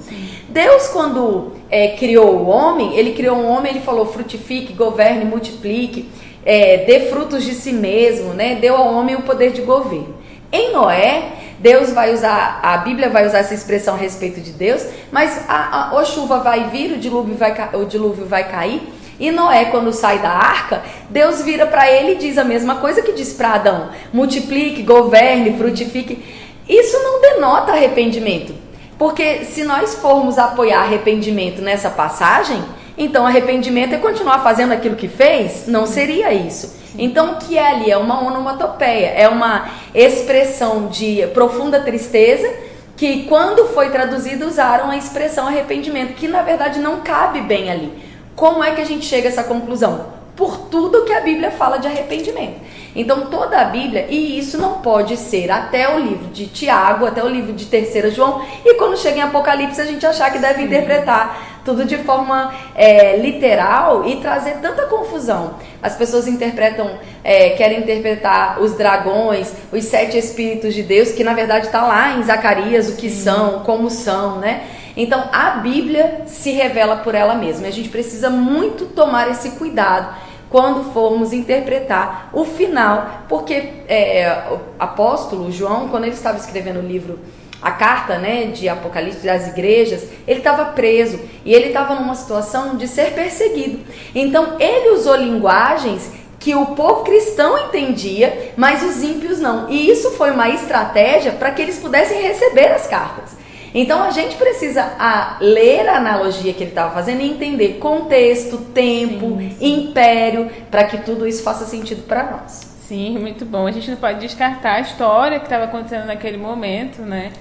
Deus, 0.49 0.87
quando 0.87 1.51
é, 1.69 1.89
criou 1.97 2.37
o 2.37 2.47
homem, 2.47 2.97
ele 2.97 3.13
criou 3.15 3.37
um 3.37 3.51
homem, 3.51 3.73
ele 3.73 3.81
falou: 3.81 4.07
frutifique, 4.07 4.73
governe, 4.73 5.25
multiplique 5.25 6.09
é, 6.45 6.77
dê 6.77 7.01
frutos 7.01 7.43
de 7.43 7.55
si 7.55 7.73
mesmo, 7.73 8.35
né? 8.35 8.55
Deu 8.55 8.77
ao 8.77 8.95
homem 8.95 9.17
o 9.17 9.23
poder 9.23 9.51
de 9.51 9.63
governo. 9.63 10.15
Em 10.53 10.73
Noé, 10.73 11.33
Deus 11.65 11.95
vai 11.95 12.13
usar, 12.13 12.61
a 12.63 12.77
Bíblia 12.77 13.09
vai 13.09 13.27
usar 13.27 13.39
essa 13.39 13.55
expressão 13.55 13.95
a 13.95 13.97
respeito 13.97 14.39
de 14.39 14.53
Deus, 14.53 14.85
mas 15.11 15.49
a, 15.49 15.55
a, 15.95 15.99
a 15.99 16.05
chuva 16.05 16.41
vai 16.41 16.69
vir, 16.69 16.93
o 16.93 16.99
dilúvio 16.99 17.35
vai, 17.37 17.55
o 17.73 17.87
dilúvio 17.87 18.27
vai 18.27 18.47
cair. 18.51 18.83
E 19.19 19.31
Noé, 19.31 19.65
quando 19.71 19.91
sai 19.91 20.19
da 20.19 20.29
arca, 20.29 20.83
Deus 21.09 21.41
vira 21.41 21.65
para 21.65 21.91
ele 21.91 22.13
e 22.13 22.17
diz 22.17 22.37
a 22.37 22.45
mesma 22.45 22.75
coisa 22.75 23.01
que 23.01 23.13
diz 23.13 23.33
para 23.33 23.55
Adão: 23.55 23.89
multiplique, 24.13 24.83
governe, 24.83 25.57
frutifique. 25.57 26.23
Isso 26.69 26.99
não 27.03 27.23
denota 27.23 27.73
arrependimento, 27.73 28.55
porque 28.99 29.47
se 29.47 29.65
nós 29.65 29.95
formos 29.95 30.37
apoiar 30.37 30.83
arrependimento 30.83 31.63
nessa 31.63 31.89
passagem, 31.89 32.63
então, 32.99 33.27
arrependimento 33.27 33.95
é 33.95 33.99
continuar 33.99 34.41
fazendo 34.41 34.73
aquilo 34.73 34.97
que 34.97 35.09
fez? 35.09 35.67
Não 35.67 35.87
seria 35.87 36.31
isso. 36.35 36.84
Então, 36.99 37.33
o 37.33 37.37
que 37.37 37.59
é 37.59 37.67
ali? 37.67 37.91
É 37.91 37.97
uma 37.97 38.23
onomatopeia, 38.25 39.09
é 39.09 39.29
uma 39.29 39.69
expressão 39.95 40.87
de 40.87 41.27
profunda 41.35 41.81
tristeza 41.81 42.49
que, 42.97 43.25
quando 43.25 43.67
foi 43.67 43.91
traduzida, 43.91 44.47
usaram 44.47 44.91
a 44.91 44.97
expressão 44.97 45.47
arrependimento, 45.49 46.15
que 46.15 46.29
na 46.29 46.43
verdade 46.43 46.79
não 46.79 47.01
cabe 47.01 47.41
bem 47.41 47.71
ali. 47.71 47.93
Como 48.37 48.63
é 48.63 48.73
que 48.73 48.81
a 48.81 48.87
gente 48.87 49.05
chega 49.05 49.29
a 49.29 49.33
essa 49.33 49.45
conclusão? 49.45 50.15
Por 50.37 50.57
tudo 50.69 51.05
que 51.05 51.13
a 51.13 51.21
Bíblia 51.21 51.51
fala 51.51 51.79
de 51.79 51.87
arrependimento. 51.87 52.61
Então, 52.97 53.27
toda 53.27 53.59
a 53.59 53.65
Bíblia, 53.65 54.07
e 54.09 54.39
isso 54.39 54.57
não 54.59 54.75
pode 54.75 55.17
ser 55.17 55.51
até 55.51 55.93
o 55.95 55.99
livro 55.99 56.29
de 56.29 56.47
Tiago, 56.47 57.07
até 57.07 57.25
o 57.25 57.29
livro 57.29 57.53
de 57.53 57.67
Terceira 57.67 58.11
João, 58.11 58.45
e 58.65 58.75
quando 58.75 58.97
chega 58.97 59.19
em 59.19 59.23
Apocalipse, 59.23 59.81
a 59.81 59.85
gente 59.85 60.07
achar 60.07 60.33
que 60.33 60.39
deve 60.39 60.63
interpretar 60.63 61.54
tudo 61.65 61.85
de 61.85 61.99
forma 61.99 62.53
é, 62.75 63.17
literal 63.17 64.07
e 64.07 64.17
trazer 64.17 64.59
tanta 64.61 64.87
confusão. 64.87 65.55
As 65.83 65.97
pessoas 65.97 66.29
interpretam, 66.29 66.99
é, 67.23 67.51
querem 67.51 67.81
interpretar 67.81 68.61
os 68.61 68.75
dragões, 68.75 69.53
os 69.73 69.85
sete 69.85 70.19
espíritos 70.19 70.75
de 70.75 70.83
Deus, 70.83 71.13
que 71.13 71.25
na 71.25 71.35
verdade 71.35 71.67
está 71.67 71.85
lá 71.87 72.17
em 72.17 72.23
Zacarias, 72.23 72.89
o 72.89 72.97
que 72.97 73.09
Sim. 73.09 73.25
são, 73.25 73.61
como 73.61 73.91
são, 73.91 74.39
né? 74.39 74.65
Então 74.97 75.29
a 75.33 75.51
Bíblia 75.51 76.23
se 76.27 76.53
revela 76.53 76.97
por 76.97 77.15
ela 77.15 77.35
mesma. 77.35 77.67
A 77.67 77.71
gente 77.71 77.89
precisa 77.89 78.31
muito 78.31 78.87
tomar 78.87 79.31
esse 79.31 79.53
cuidado 79.53 80.15
quando 80.51 80.93
formos 80.93 81.33
interpretar 81.33 82.31
o 82.33 82.45
final, 82.45 83.25
porque 83.29 83.55
é, 83.89 84.45
o 84.53 84.61
apóstolo 84.79 85.51
João, 85.51 85.89
quando 85.89 86.05
ele 86.05 86.15
estava 86.15 86.39
escrevendo 86.39 86.79
o 86.79 86.87
livro 86.87 87.19
a 87.65 87.71
carta 87.71 88.19
né, 88.19 88.49
de 88.49 88.69
Apocalipse 88.69 89.25
das 89.25 89.49
igrejas, 89.49 90.07
ele 90.29 90.41
estava 90.41 90.67
preso 90.67 91.19
e 91.47 91.55
ele 91.55 91.69
estava 91.69 91.95
numa 91.95 92.15
situação 92.15 92.77
de 92.77 92.87
ser 92.87 93.15
perseguido. 93.15 93.81
Então 94.15 94.57
ele 94.61 94.91
usou 94.91 95.17
linguagens 95.17 96.13
que 96.39 96.55
o 96.55 96.67
povo 96.67 97.05
cristão 97.05 97.57
entendia, 97.67 98.53
mas 98.55 98.83
os 98.83 99.03
ímpios 99.03 99.41
não. 99.41 99.71
E 99.71 99.91
isso 99.91 100.11
foi 100.11 100.31
uma 100.31 100.51
estratégia 100.51 101.33
para 101.33 101.51
que 101.53 101.63
eles 101.63 101.79
pudessem 101.79 102.21
receber 102.21 102.67
as 102.67 102.87
cartas. 102.87 103.35
Então 103.75 104.03
a 104.03 104.11
gente 104.11 104.37
precisa 104.37 104.95
a, 104.99 105.39
ler 105.41 105.89
a 105.89 105.97
analogia 105.97 106.53
que 106.53 106.63
ele 106.63 106.71
estava 106.71 106.93
fazendo 106.93 107.23
e 107.23 107.31
entender 107.31 107.79
contexto, 107.79 108.59
tempo, 108.59 109.39
sim, 109.39 109.57
sim. 109.59 109.89
império, 109.89 110.51
para 110.71 110.85
que 110.85 110.99
tudo 110.99 111.27
isso 111.27 111.43
faça 111.43 111.65
sentido 111.65 112.03
para 112.03 112.31
nós. 112.31 112.75
Sim, 112.87 113.19
muito 113.19 113.47
bom. 113.47 113.67
A 113.67 113.71
gente 113.71 113.91
não 113.91 113.97
pode 113.97 114.21
descartar 114.21 114.75
a 114.75 114.81
história 114.81 115.39
que 115.39 115.47
estava 115.47 115.65
acontecendo 115.65 116.05
naquele 116.05 116.37
momento, 116.37 117.01
né? 117.01 117.33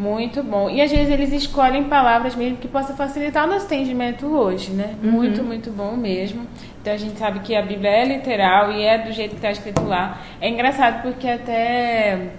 Muito 0.00 0.42
bom. 0.42 0.70
E 0.70 0.80
às 0.80 0.90
vezes 0.90 1.10
eles 1.10 1.30
escolhem 1.30 1.84
palavras 1.84 2.34
mesmo 2.34 2.56
que 2.56 2.66
possam 2.66 2.96
facilitar 2.96 3.46
o 3.46 3.50
nosso 3.50 3.66
entendimento 3.66 4.26
hoje, 4.26 4.70
né? 4.70 4.94
Uhum. 5.02 5.10
Muito, 5.10 5.44
muito 5.44 5.70
bom 5.70 5.94
mesmo. 5.94 6.46
Então 6.80 6.94
a 6.94 6.96
gente 6.96 7.18
sabe 7.18 7.40
que 7.40 7.54
a 7.54 7.60
Bíblia 7.60 7.90
é 7.90 8.04
literal 8.06 8.72
e 8.72 8.82
é 8.82 8.96
do 8.96 9.12
jeito 9.12 9.32
que 9.32 9.36
está 9.36 9.50
escrito 9.50 9.84
lá. 9.84 10.22
É 10.40 10.48
engraçado 10.48 11.02
porque 11.02 11.28
até 11.28 12.30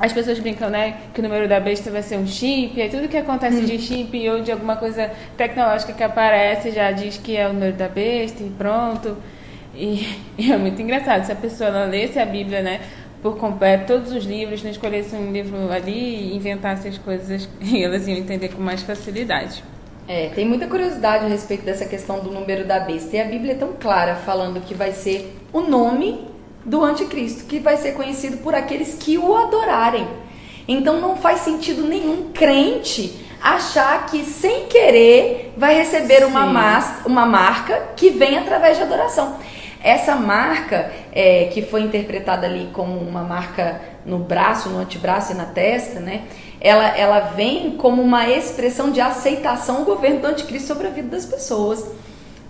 as 0.00 0.12
pessoas 0.12 0.40
brincam, 0.40 0.68
né, 0.68 0.96
que 1.14 1.20
o 1.20 1.22
número 1.22 1.48
da 1.48 1.60
besta 1.60 1.92
vai 1.92 2.02
ser 2.02 2.18
um 2.18 2.26
chip, 2.26 2.80
aí 2.82 2.90
tudo 2.90 3.08
que 3.08 3.16
acontece 3.16 3.62
de 3.62 3.76
hum. 3.76 3.78
chip 3.78 4.28
ou 4.28 4.40
de 4.40 4.50
alguma 4.50 4.76
coisa 4.76 5.10
tecnológica 5.36 5.92
que 5.92 6.02
aparece 6.02 6.72
já 6.72 6.90
diz 6.90 7.16
que 7.16 7.36
é 7.36 7.48
o 7.48 7.52
número 7.52 7.72
da 7.74 7.88
besta 7.88 8.42
e 8.42 8.50
pronto. 8.50 9.16
E, 9.72 10.18
e 10.36 10.50
é 10.52 10.56
muito 10.56 10.82
engraçado, 10.82 11.24
se 11.24 11.30
a 11.30 11.36
pessoa 11.36 11.70
não 11.70 11.88
lesse 11.88 12.18
a 12.18 12.26
Bíblia, 12.26 12.62
né, 12.62 12.80
por 13.22 13.36
completo, 13.36 13.94
todos 13.94 14.12
os 14.12 14.24
livros, 14.24 14.62
não 14.62 14.70
escolhesse 14.70 15.14
um 15.14 15.32
livro 15.32 15.70
ali 15.70 16.32
e 16.32 16.36
inventasse 16.36 16.88
as 16.88 16.98
coisas, 16.98 17.48
e 17.60 17.82
elas 17.84 18.06
iam 18.06 18.16
entender 18.16 18.48
com 18.48 18.62
mais 18.62 18.82
facilidade. 18.82 19.62
É, 20.08 20.28
tem 20.28 20.46
muita 20.46 20.68
curiosidade 20.68 21.24
a 21.24 21.28
respeito 21.28 21.64
dessa 21.64 21.84
questão 21.84 22.20
do 22.20 22.30
número 22.30 22.64
da 22.64 22.78
besta. 22.78 23.16
E 23.16 23.20
a 23.20 23.24
Bíblia 23.24 23.52
é 23.52 23.56
tão 23.56 23.72
clara 23.72 24.14
falando 24.14 24.60
que 24.60 24.72
vai 24.72 24.92
ser 24.92 25.36
o 25.52 25.62
nome 25.62 26.28
do 26.64 26.84
anticristo, 26.84 27.44
que 27.44 27.58
vai 27.58 27.76
ser 27.76 27.92
conhecido 27.92 28.36
por 28.38 28.54
aqueles 28.54 28.94
que 28.94 29.18
o 29.18 29.36
adorarem. 29.36 30.06
Então 30.68 31.00
não 31.00 31.16
faz 31.16 31.40
sentido 31.40 31.82
nenhum 31.82 32.30
crente 32.32 33.26
achar 33.42 34.06
que 34.06 34.24
sem 34.24 34.66
querer 34.66 35.52
vai 35.56 35.76
receber 35.76 36.24
uma, 36.24 36.46
mas, 36.46 37.04
uma 37.04 37.26
marca 37.26 37.90
que 37.96 38.10
vem 38.10 38.38
através 38.38 38.76
de 38.76 38.82
adoração. 38.82 39.38
Essa 39.86 40.16
marca, 40.16 40.90
é, 41.12 41.44
que 41.44 41.62
foi 41.62 41.82
interpretada 41.82 42.44
ali 42.44 42.70
como 42.72 42.98
uma 42.98 43.22
marca 43.22 43.80
no 44.04 44.18
braço, 44.18 44.68
no 44.68 44.80
antebraço 44.80 45.30
e 45.30 45.36
na 45.36 45.44
testa, 45.44 46.00
né? 46.00 46.22
Ela, 46.60 46.88
ela 46.98 47.20
vem 47.20 47.76
como 47.76 48.02
uma 48.02 48.28
expressão 48.28 48.90
de 48.90 49.00
aceitação 49.00 49.84
do 49.84 49.84
governo 49.84 50.18
do 50.18 50.26
anticristo 50.26 50.66
sobre 50.66 50.88
a 50.88 50.90
vida 50.90 51.10
das 51.10 51.24
pessoas. 51.24 51.86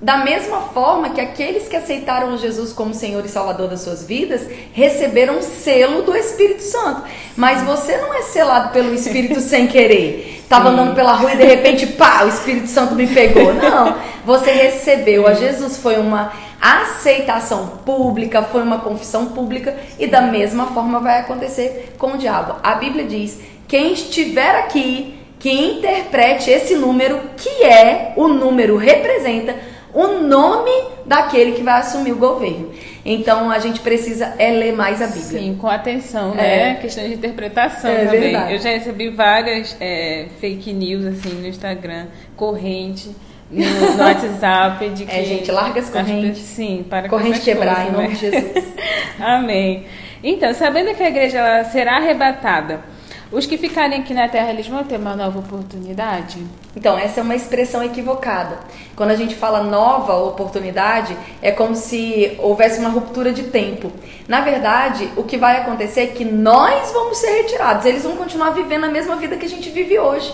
Da 0.00 0.16
mesma 0.16 0.62
forma 0.62 1.11
que 1.11 1.21
aqueles 1.21 1.69
que 1.69 1.76
aceitaram 1.76 2.38
Jesus 2.38 2.73
como 2.73 2.95
Senhor 2.95 3.23
e 3.23 3.28
Salvador 3.28 3.69
das 3.69 3.83
suas 3.83 4.02
vidas 4.02 4.49
receberam 4.73 5.43
selo 5.43 6.00
do 6.02 6.16
Espírito 6.16 6.62
Santo. 6.62 7.02
Mas 7.37 7.62
você 7.64 7.99
não 7.99 8.14
é 8.14 8.23
selado 8.23 8.73
pelo 8.73 8.95
Espírito 8.95 9.40
sem 9.40 9.66
querer. 9.66 10.40
Estava 10.43 10.71
andando 10.71 10.95
pela 10.95 11.12
rua 11.12 11.35
e 11.35 11.37
de 11.37 11.45
repente, 11.45 11.87
pá, 11.87 12.25
o 12.25 12.28
Espírito 12.28 12.69
Santo 12.69 12.95
me 12.95 13.07
pegou. 13.07 13.52
Não. 13.52 13.95
Você 14.25 14.50
recebeu 14.52 15.26
a 15.26 15.35
Jesus. 15.35 15.76
Foi 15.76 15.97
uma 15.99 16.33
aceitação 16.61 17.79
pública, 17.85 18.43
foi 18.43 18.63
uma 18.63 18.81
confissão 18.81 19.27
pública 19.27 19.77
e 19.99 20.07
da 20.07 20.23
mesma 20.23 20.67
forma 20.67 21.01
vai 21.01 21.21
acontecer 21.21 21.95
com 21.99 22.13
o 22.13 22.19
diabo. 22.19 22.57
A 22.63 22.75
Bíblia 22.75 23.05
diz: 23.05 23.41
quem 23.69 23.93
estiver 23.93 24.57
aqui, 24.57 25.19
que 25.39 25.51
interprete 25.51 26.51
esse 26.51 26.77
número, 26.77 27.21
que 27.37 27.65
é 27.65 28.13
o 28.17 28.29
número 28.29 28.77
representa 28.77 29.55
o 29.93 30.19
nome 30.21 30.71
daquele 31.07 31.53
que 31.53 31.63
vai 31.63 31.81
assumir 31.81 32.13
o 32.13 32.17
governo. 32.17 32.71
Então 33.03 33.51
a 33.51 33.59
gente 33.59 33.81
precisa 33.81 34.35
é 34.37 34.51
ler 34.51 34.73
mais 34.73 35.01
a 35.01 35.07
Bíblia. 35.07 35.41
Sim, 35.41 35.57
com 35.59 35.69
atenção, 35.69 36.35
né? 36.35 36.73
É. 36.73 36.75
Questão 36.75 37.05
de 37.05 37.15
interpretação 37.15 37.91
é 37.91 38.05
também. 38.05 38.21
Verdade. 38.21 38.53
Eu 38.53 38.59
já 38.59 38.71
recebi 38.71 39.09
várias 39.09 39.77
é, 39.81 40.27
fake 40.41 40.73
news 40.73 41.07
assim 41.07 41.31
no 41.31 41.47
Instagram, 41.47 42.09
corrente. 42.37 43.11
No, 43.50 43.65
no 43.65 43.99
WhatsApp 44.03 44.88
de 44.91 45.05
é, 45.05 45.07
que. 45.07 45.17
É, 45.17 45.25
gente, 45.25 45.50
larga 45.50 45.81
as 45.81 45.91
correntes. 45.91 46.43
Sim, 46.43 46.85
para 46.88 47.09
Corrente 47.09 47.41
quebrar, 47.41 47.76
coisas, 47.76 47.88
em 47.88 47.93
nome 47.93 48.09
né? 48.09 48.15
de 48.15 48.21
Jesus. 48.21 48.65
Amém. 49.21 49.87
Então, 50.23 50.53
sabendo 50.55 50.95
que 50.95 51.03
a 51.03 51.09
igreja 51.09 51.65
será 51.65 51.97
arrebatada 51.97 52.97
os 53.31 53.45
que 53.45 53.59
ficarem 53.59 54.00
aqui 54.00 54.15
na 54.15 54.29
Terra, 54.29 54.50
eles 54.50 54.69
vão 54.69 54.85
ter 54.85 54.97
uma 54.99 55.17
nova 55.17 55.41
oportunidade? 55.41 56.38
Então, 56.76 56.97
essa 56.97 57.19
é 57.19 57.23
uma 57.25 57.35
expressão 57.35 57.83
equivocada. 57.83 58.61
Quando 58.95 59.11
a 59.11 59.17
gente 59.17 59.35
fala 59.35 59.65
nova 59.65 60.15
oportunidade, 60.15 61.17
é 61.43 61.50
como 61.50 61.75
se 61.75 62.37
houvesse 62.38 62.79
uma 62.79 62.88
ruptura 62.88 63.33
de 63.33 63.45
tempo. 63.45 63.91
Na 64.29 64.43
verdade, 64.43 65.11
o 65.17 65.25
que 65.25 65.37
vai 65.37 65.57
acontecer 65.57 66.03
é 66.03 66.07
que 66.07 66.25
nós 66.25 66.93
vamos 66.93 67.19
ser 67.19 67.43
retirados. 67.43 67.85
Eles 67.85 68.05
vão 68.05 68.17
continuar 68.17 68.50
vivendo 68.50 68.85
a 68.85 68.91
mesma 68.91 69.17
vida 69.17 69.37
que 69.37 69.47
a 69.47 69.50
gente 69.50 69.71
vive 69.71 69.99
hoje. 69.99 70.33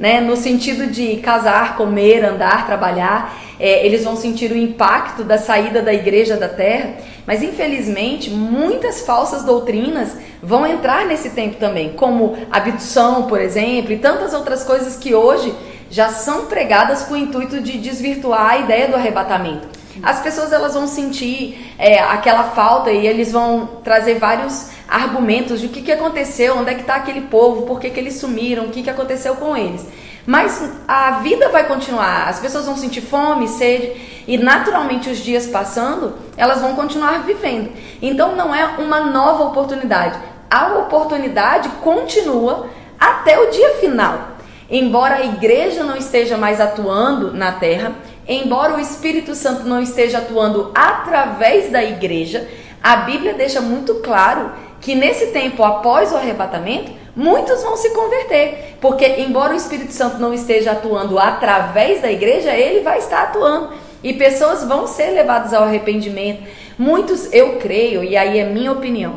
Né? 0.00 0.20
No 0.20 0.34
sentido 0.34 0.88
de 0.88 1.18
casar, 1.18 1.76
comer, 1.76 2.24
andar, 2.24 2.66
trabalhar 2.66 3.38
é, 3.60 3.84
eles 3.84 4.02
vão 4.02 4.16
sentir 4.16 4.50
o 4.50 4.56
impacto 4.56 5.22
da 5.22 5.36
saída 5.36 5.82
da 5.82 5.92
igreja 5.92 6.34
da 6.34 6.48
terra, 6.48 6.94
mas 7.26 7.42
infelizmente 7.42 8.30
muitas 8.30 9.02
falsas 9.02 9.42
doutrinas 9.44 10.16
vão 10.42 10.66
entrar 10.66 11.04
nesse 11.04 11.30
tempo 11.30 11.56
também, 11.56 11.90
como 11.90 12.38
abdução, 12.50 13.24
por 13.24 13.38
exemplo, 13.38 13.92
e 13.92 13.98
tantas 13.98 14.32
outras 14.32 14.64
coisas 14.64 14.96
que 14.96 15.14
hoje 15.14 15.54
já 15.90 16.08
são 16.08 16.46
pregadas 16.46 17.02
com 17.02 17.12
o 17.12 17.18
intuito 17.18 17.60
de 17.60 17.76
desvirtuar 17.76 18.52
a 18.52 18.58
ideia 18.58 18.88
do 18.88 18.96
arrebatamento. 18.96 19.68
As 20.02 20.20
pessoas 20.20 20.52
elas 20.52 20.72
vão 20.72 20.86
sentir 20.86 21.74
é, 21.78 21.98
aquela 21.98 22.44
falta 22.44 22.90
e 22.90 23.06
eles 23.06 23.30
vão 23.30 23.68
trazer 23.84 24.14
vários 24.14 24.70
argumentos 24.90 25.60
de 25.60 25.66
o 25.66 25.70
que, 25.70 25.82
que 25.82 25.92
aconteceu, 25.92 26.58
onde 26.58 26.70
é 26.70 26.74
que 26.74 26.80
está 26.80 26.96
aquele 26.96 27.22
povo, 27.22 27.62
por 27.62 27.78
que, 27.78 27.88
que 27.90 28.00
eles 28.00 28.14
sumiram, 28.14 28.66
o 28.66 28.70
que, 28.70 28.82
que 28.82 28.90
aconteceu 28.90 29.36
com 29.36 29.56
eles. 29.56 29.86
Mas 30.26 30.72
a 30.86 31.12
vida 31.22 31.48
vai 31.48 31.66
continuar, 31.66 32.28
as 32.28 32.40
pessoas 32.40 32.66
vão 32.66 32.76
sentir 32.76 33.00
fome, 33.00 33.48
sede, 33.48 33.92
e 34.26 34.36
naturalmente 34.36 35.08
os 35.08 35.18
dias 35.18 35.46
passando, 35.46 36.14
elas 36.36 36.60
vão 36.60 36.74
continuar 36.74 37.22
vivendo. 37.24 37.70
Então 38.02 38.34
não 38.34 38.54
é 38.54 38.64
uma 38.78 39.00
nova 39.00 39.44
oportunidade. 39.44 40.18
A 40.50 40.78
oportunidade 40.78 41.68
continua 41.80 42.66
até 42.98 43.38
o 43.38 43.50
dia 43.50 43.76
final. 43.76 44.36
Embora 44.68 45.16
a 45.16 45.24
igreja 45.24 45.82
não 45.82 45.96
esteja 45.96 46.36
mais 46.36 46.60
atuando 46.60 47.32
na 47.32 47.52
terra, 47.52 47.92
embora 48.28 48.76
o 48.76 48.80
Espírito 48.80 49.34
Santo 49.34 49.64
não 49.64 49.82
esteja 49.82 50.18
atuando 50.18 50.70
através 50.74 51.72
da 51.72 51.82
igreja, 51.82 52.48
a 52.82 52.96
Bíblia 52.96 53.34
deixa 53.34 53.60
muito 53.60 53.96
claro 53.96 54.52
que 54.80 54.94
nesse 54.94 55.26
tempo 55.26 55.62
após 55.62 56.12
o 56.12 56.16
arrebatamento, 56.16 56.90
muitos 57.14 57.62
vão 57.62 57.76
se 57.76 57.90
converter, 57.90 58.76
porque 58.80 59.06
embora 59.18 59.52
o 59.52 59.56
Espírito 59.56 59.92
Santo 59.92 60.18
não 60.18 60.32
esteja 60.32 60.72
atuando 60.72 61.18
através 61.18 62.00
da 62.00 62.10
igreja, 62.10 62.54
ele 62.54 62.80
vai 62.80 62.98
estar 62.98 63.24
atuando. 63.24 63.70
E 64.02 64.14
pessoas 64.14 64.64
vão 64.64 64.86
ser 64.86 65.10
levadas 65.10 65.52
ao 65.52 65.64
arrependimento. 65.64 66.42
Muitos, 66.78 67.30
eu 67.32 67.58
creio, 67.58 68.02
e 68.02 68.16
aí 68.16 68.38
é 68.38 68.44
minha 68.44 68.72
opinião, 68.72 69.16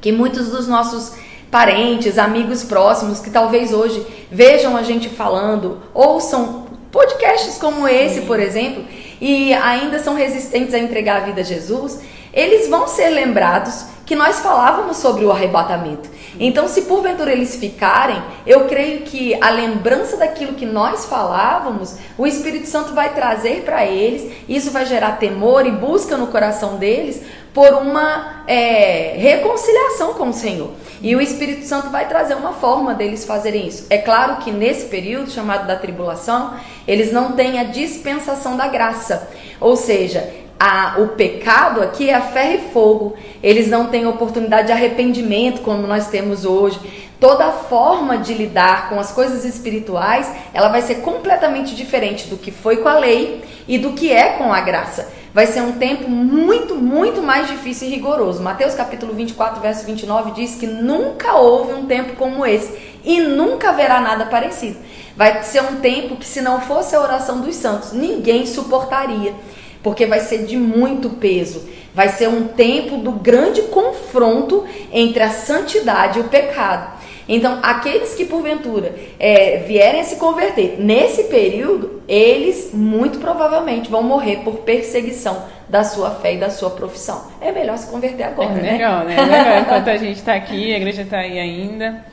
que 0.00 0.10
muitos 0.10 0.48
dos 0.48 0.66
nossos 0.66 1.14
parentes, 1.48 2.18
amigos 2.18 2.64
próximos 2.64 3.20
que 3.20 3.30
talvez 3.30 3.72
hoje 3.72 4.04
vejam 4.30 4.76
a 4.76 4.82
gente 4.82 5.08
falando, 5.08 5.80
ouçam 5.94 6.66
podcasts 6.90 7.58
como 7.58 7.86
esse, 7.86 8.22
por 8.22 8.40
exemplo, 8.40 8.84
e 9.20 9.54
ainda 9.54 10.00
são 10.00 10.14
resistentes 10.14 10.74
a 10.74 10.78
entregar 10.78 11.18
a 11.18 11.24
vida 11.26 11.42
a 11.42 11.44
Jesus, 11.44 12.00
eles 12.32 12.68
vão 12.68 12.88
ser 12.88 13.10
lembrados 13.10 13.91
que 14.04 14.16
nós 14.16 14.40
falávamos 14.40 14.96
sobre 14.96 15.24
o 15.24 15.30
arrebatamento. 15.30 16.08
Então, 16.40 16.66
se 16.66 16.82
porventura 16.82 17.30
eles 17.30 17.56
ficarem, 17.56 18.20
eu 18.46 18.66
creio 18.66 19.02
que 19.02 19.34
a 19.40 19.50
lembrança 19.50 20.16
daquilo 20.16 20.54
que 20.54 20.66
nós 20.66 21.04
falávamos, 21.04 21.96
o 22.16 22.26
Espírito 22.26 22.66
Santo 22.66 22.94
vai 22.94 23.14
trazer 23.14 23.62
para 23.62 23.84
eles, 23.86 24.32
isso 24.48 24.70
vai 24.70 24.86
gerar 24.86 25.18
temor 25.18 25.66
e 25.66 25.70
busca 25.70 26.16
no 26.16 26.28
coração 26.28 26.76
deles 26.76 27.22
por 27.52 27.74
uma 27.74 28.44
é, 28.46 29.14
reconciliação 29.18 30.14
com 30.14 30.30
o 30.30 30.32
Senhor. 30.32 30.70
E 31.02 31.14
o 31.14 31.20
Espírito 31.20 31.66
Santo 31.66 31.90
vai 31.90 32.08
trazer 32.08 32.34
uma 32.34 32.52
forma 32.52 32.94
deles 32.94 33.24
fazerem 33.24 33.66
isso. 33.66 33.86
É 33.90 33.98
claro 33.98 34.36
que 34.36 34.50
nesse 34.50 34.86
período 34.86 35.30
chamado 35.30 35.66
da 35.66 35.76
tribulação, 35.76 36.54
eles 36.88 37.12
não 37.12 37.32
têm 37.32 37.58
a 37.58 37.64
dispensação 37.64 38.56
da 38.56 38.68
graça. 38.68 39.28
Ou 39.60 39.76
seja, 39.76 40.41
a, 40.64 40.94
o 41.00 41.08
pecado 41.08 41.82
aqui 41.82 42.08
é 42.08 42.14
a 42.14 42.20
ferro 42.20 42.54
e 42.54 42.70
fogo. 42.72 43.14
Eles 43.42 43.66
não 43.66 43.88
têm 43.88 44.06
oportunidade 44.06 44.68
de 44.68 44.72
arrependimento 44.72 45.60
como 45.62 45.88
nós 45.88 46.06
temos 46.06 46.44
hoje. 46.44 46.78
Toda 47.18 47.46
a 47.46 47.50
forma 47.50 48.18
de 48.18 48.32
lidar 48.32 48.88
com 48.88 49.00
as 49.00 49.10
coisas 49.10 49.44
espirituais, 49.44 50.30
ela 50.54 50.68
vai 50.68 50.80
ser 50.80 50.96
completamente 50.96 51.74
diferente 51.74 52.28
do 52.28 52.36
que 52.36 52.52
foi 52.52 52.76
com 52.76 52.88
a 52.88 52.96
lei 52.96 53.42
e 53.66 53.76
do 53.76 53.94
que 53.94 54.12
é 54.12 54.34
com 54.34 54.52
a 54.52 54.60
graça. 54.60 55.08
Vai 55.34 55.48
ser 55.48 55.62
um 55.62 55.72
tempo 55.72 56.08
muito, 56.08 56.76
muito 56.76 57.20
mais 57.22 57.48
difícil 57.48 57.88
e 57.88 57.90
rigoroso. 57.90 58.40
Mateus 58.40 58.74
capítulo 58.76 59.14
24, 59.14 59.60
verso 59.60 59.84
29 59.84 60.30
diz 60.30 60.54
que 60.54 60.68
nunca 60.68 61.34
houve 61.34 61.72
um 61.72 61.86
tempo 61.86 62.14
como 62.14 62.46
esse 62.46 62.78
e 63.02 63.20
nunca 63.20 63.70
haverá 63.70 64.00
nada 64.00 64.26
parecido. 64.26 64.78
Vai 65.16 65.42
ser 65.42 65.62
um 65.62 65.80
tempo 65.80 66.14
que 66.14 66.24
se 66.24 66.40
não 66.40 66.60
fosse 66.60 66.94
a 66.94 67.00
oração 67.00 67.40
dos 67.40 67.56
santos, 67.56 67.92
ninguém 67.92 68.46
suportaria 68.46 69.34
porque 69.82 70.06
vai 70.06 70.20
ser 70.20 70.44
de 70.44 70.56
muito 70.56 71.10
peso. 71.10 71.68
Vai 71.94 72.08
ser 72.08 72.28
um 72.28 72.48
tempo 72.48 72.96
do 72.96 73.12
grande 73.12 73.62
confronto 73.62 74.64
entre 74.90 75.22
a 75.22 75.30
santidade 75.30 76.18
e 76.18 76.22
o 76.22 76.28
pecado. 76.28 77.02
Então, 77.28 77.60
aqueles 77.62 78.14
que 78.14 78.24
porventura 78.24 78.94
é, 79.18 79.58
vierem 79.58 80.00
a 80.00 80.04
se 80.04 80.16
converter 80.16 80.76
nesse 80.78 81.24
período, 81.24 82.02
eles 82.08 82.70
muito 82.72 83.18
provavelmente 83.18 83.90
vão 83.90 84.02
morrer 84.02 84.38
por 84.38 84.56
perseguição 84.58 85.44
da 85.68 85.84
sua 85.84 86.10
fé 86.10 86.34
e 86.34 86.38
da 86.38 86.50
sua 86.50 86.70
profissão. 86.70 87.28
É 87.40 87.52
melhor 87.52 87.78
se 87.78 87.90
converter 87.90 88.24
agora, 88.24 88.50
é 88.50 88.54
né? 88.54 88.72
Melhor, 88.72 89.04
né? 89.04 89.16
É 89.16 89.24
melhor, 89.24 89.60
enquanto 89.62 89.88
a 89.88 89.96
gente 89.96 90.18
está 90.18 90.34
aqui, 90.34 90.74
a 90.74 90.76
igreja 90.76 91.02
está 91.02 91.18
aí 91.18 91.38
ainda, 91.38 92.04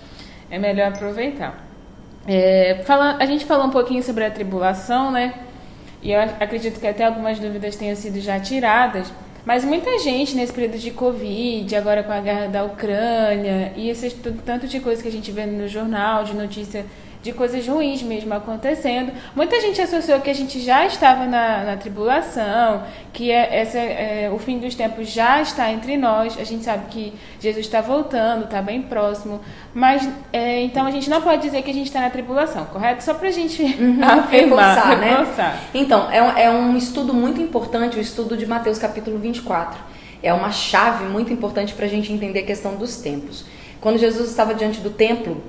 é 0.50 0.60
melhor 0.60 0.90
aproveitar. 0.90 1.66
É, 2.28 2.82
fala, 2.86 3.18
a 3.20 3.26
gente 3.26 3.46
falou 3.46 3.66
um 3.66 3.72
pouquinho 3.72 4.04
sobre 4.04 4.24
a 4.24 4.30
tribulação, 4.30 5.12
né? 5.12 5.34
E 6.02 6.12
eu 6.12 6.20
acredito 6.20 6.80
que 6.80 6.88
até 6.88 7.06
algumas 7.06 7.40
dúvidas 7.40 7.76
tenham 7.76 7.96
sido 7.96 8.20
já 8.20 8.40
tiradas. 8.40 9.12
Mas 9.46 9.64
muita 9.64 9.98
gente 10.00 10.36
nesse 10.36 10.54
período 10.54 10.78
de 10.78 10.92
Covid, 10.92 11.76
agora 11.76 12.04
com 12.04 12.12
a 12.12 12.20
guerra 12.20 12.48
da 12.48 12.64
Ucrânia, 12.64 13.74
e 13.76 13.90
esse 13.90 14.10
tanto 14.46 14.68
de 14.68 14.80
coisa 14.80 15.02
que 15.02 15.08
a 15.08 15.12
gente 15.12 15.32
vê 15.32 15.46
no 15.46 15.68
jornal, 15.68 16.24
de 16.24 16.36
notícia 16.36 16.86
de 17.22 17.34
coisas 17.34 17.68
ruins 17.68 18.02
mesmo 18.02 18.34
acontecendo. 18.34 19.12
Muita 19.36 19.60
gente 19.60 19.82
associou 19.82 20.22
que 20.22 20.30
a 20.30 20.34
gente 20.34 20.60
já 20.62 20.86
estava 20.86 21.26
na, 21.26 21.64
na 21.66 21.78
tribulação, 21.78 22.84
que 23.12 23.30
é, 23.30 23.60
essa, 23.60 23.78
é, 23.78 24.32
o 24.34 24.40
fim 24.40 24.58
dos 24.58 24.74
tempos 24.74 25.10
já 25.10 25.42
está 25.42 25.70
entre 25.72 25.98
nós. 25.98 26.38
A 26.40 26.46
gente 26.46 26.64
sabe 26.64 26.86
que 26.90 27.14
Jesus 27.40 27.66
está 27.66 27.82
voltando, 27.82 28.46
está 28.46 28.62
bem 28.62 28.82
próximo. 28.82 29.42
Mas 29.74 30.08
é, 30.32 30.62
então 30.62 30.86
a 30.86 30.92
gente 30.92 31.10
não 31.10 31.22
pode 31.22 31.42
dizer 31.42 31.62
que 31.62 31.70
a 31.70 31.74
gente 31.74 31.88
está 31.88 32.00
na 32.00 32.10
tribulação, 32.10 32.66
correto? 32.66 33.04
Só 33.04 33.14
para 33.14 33.28
a 33.28 33.32
gente 33.32 33.62
uhum, 33.64 34.00
afirmar, 34.02 34.76
reforçar, 34.76 34.98
né? 34.98 35.10
reforçar. 35.10 35.60
Então, 35.74 36.10
é 36.12 36.24
um, 36.24 36.38
é 36.38 36.50
um 36.50 36.78
estudo 36.78 37.14
muito 37.14 37.42
importante, 37.42 37.98
o 37.98 38.02
estudo 38.02 38.38
de 38.38 38.46
Mateus 38.46 38.80
capítulo 38.80 39.18
24. 39.18 39.78
É 40.24 40.34
uma 40.34 40.52
chave 40.52 41.06
muito 41.06 41.34
importante 41.34 41.74
para 41.74 41.86
a 41.86 41.90
gente 41.90 42.12
entender 42.12 42.40
a 42.40 42.46
questão 42.46 42.76
dos 42.76 42.98
tempos. 42.98 43.46
Quando 43.82 43.98
Jesus 43.98 44.30
estava 44.30 44.54
diante 44.54 44.82
do 44.82 44.90
templo, 44.90 45.42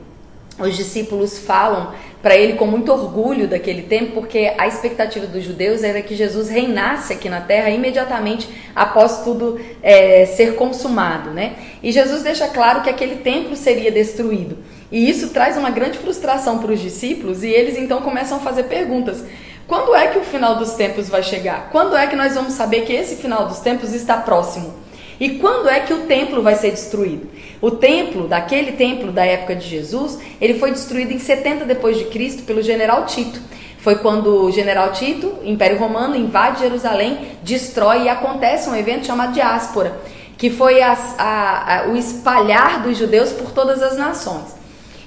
os 0.61 0.77
discípulos 0.77 1.39
falam 1.39 1.93
para 2.23 2.37
ele 2.37 2.55
com 2.55 2.67
muito 2.67 2.93
orgulho 2.93 3.49
daquele 3.49 3.83
tempo, 3.83 4.13
porque 4.13 4.53
a 4.59 4.67
expectativa 4.67 5.27
dos 5.27 5.43
judeus 5.43 5.83
era 5.83 6.03
que 6.03 6.15
Jesus 6.15 6.49
reinasse 6.51 7.13
aqui 7.13 7.29
na 7.29 7.41
terra 7.41 7.71
imediatamente 7.71 8.49
após 8.77 9.23
tudo 9.25 9.59
é, 9.83 10.27
ser 10.27 10.55
consumado, 10.55 11.31
né? 11.31 11.55
E 11.83 11.91
Jesus 11.91 12.23
deixa 12.23 12.47
claro 12.49 12.83
que 12.83 12.91
aquele 12.91 13.17
templo 13.17 13.57
seria 13.57 13.91
destruído. 13.91 14.59
E 14.93 15.09
isso 15.09 15.31
traz 15.31 15.57
uma 15.57 15.71
grande 15.71 15.99
frustração 15.99 16.59
para 16.59 16.73
os 16.73 16.81
discípulos 16.81 17.43
e 17.43 17.49
eles 17.49 17.79
então 17.79 18.03
começam 18.03 18.37
a 18.37 18.41
fazer 18.41 18.65
perguntas. 18.65 19.25
Quando 19.67 19.95
é 19.95 20.09
que 20.09 20.19
o 20.19 20.25
final 20.25 20.57
dos 20.57 20.75
tempos 20.75 21.09
vai 21.09 21.23
chegar? 21.23 21.71
Quando 21.71 21.97
é 21.97 22.07
que 22.07 22.17
nós 22.17 22.35
vamos 22.35 22.55
saber 22.55 22.83
que 22.83 22.93
esse 22.93 23.17
final 23.17 23.47
dos 23.47 23.61
tempos 23.61 23.95
está 23.95 24.17
próximo? 24.17 24.75
E 25.21 25.39
quando 25.39 25.69
é 25.69 25.81
que 25.81 25.93
o 25.93 26.07
templo 26.07 26.43
vai 26.43 26.55
ser 26.55 26.71
destruído? 26.71 27.29
O 27.61 27.71
templo, 27.71 28.27
daquele 28.27 28.73
templo 28.73 29.13
da 29.13 29.23
época 29.23 29.55
de 29.55 29.69
Jesus, 29.69 30.19
ele 30.41 30.59
foi 30.59 30.71
destruído 30.71 31.13
em 31.13 31.19
70 31.19 31.67
depois 31.67 31.99
de 31.99 32.07
Cristo 32.07 32.43
pelo 32.45 32.63
general 32.63 33.05
Tito. 33.05 33.39
Foi 33.81 33.97
quando 33.97 34.45
o 34.45 34.51
general 34.51 34.93
Tito, 34.93 35.35
Império 35.45 35.79
Romano, 35.79 36.17
invade 36.17 36.61
Jerusalém, 36.61 37.19
destrói 37.43 38.05
e 38.05 38.09
acontece 38.09 38.71
um 38.71 38.75
evento 38.75 39.07
chamado 39.07 39.35
diáspora, 39.35 40.01
que 40.39 40.49
foi 40.49 40.81
a, 40.81 40.97
a, 41.19 41.81
a, 41.81 41.89
o 41.89 41.97
espalhar 41.97 42.83
dos 42.83 42.97
judeus 42.97 43.31
por 43.31 43.51
todas 43.51 43.83
as 43.83 43.99
nações. 43.99 44.59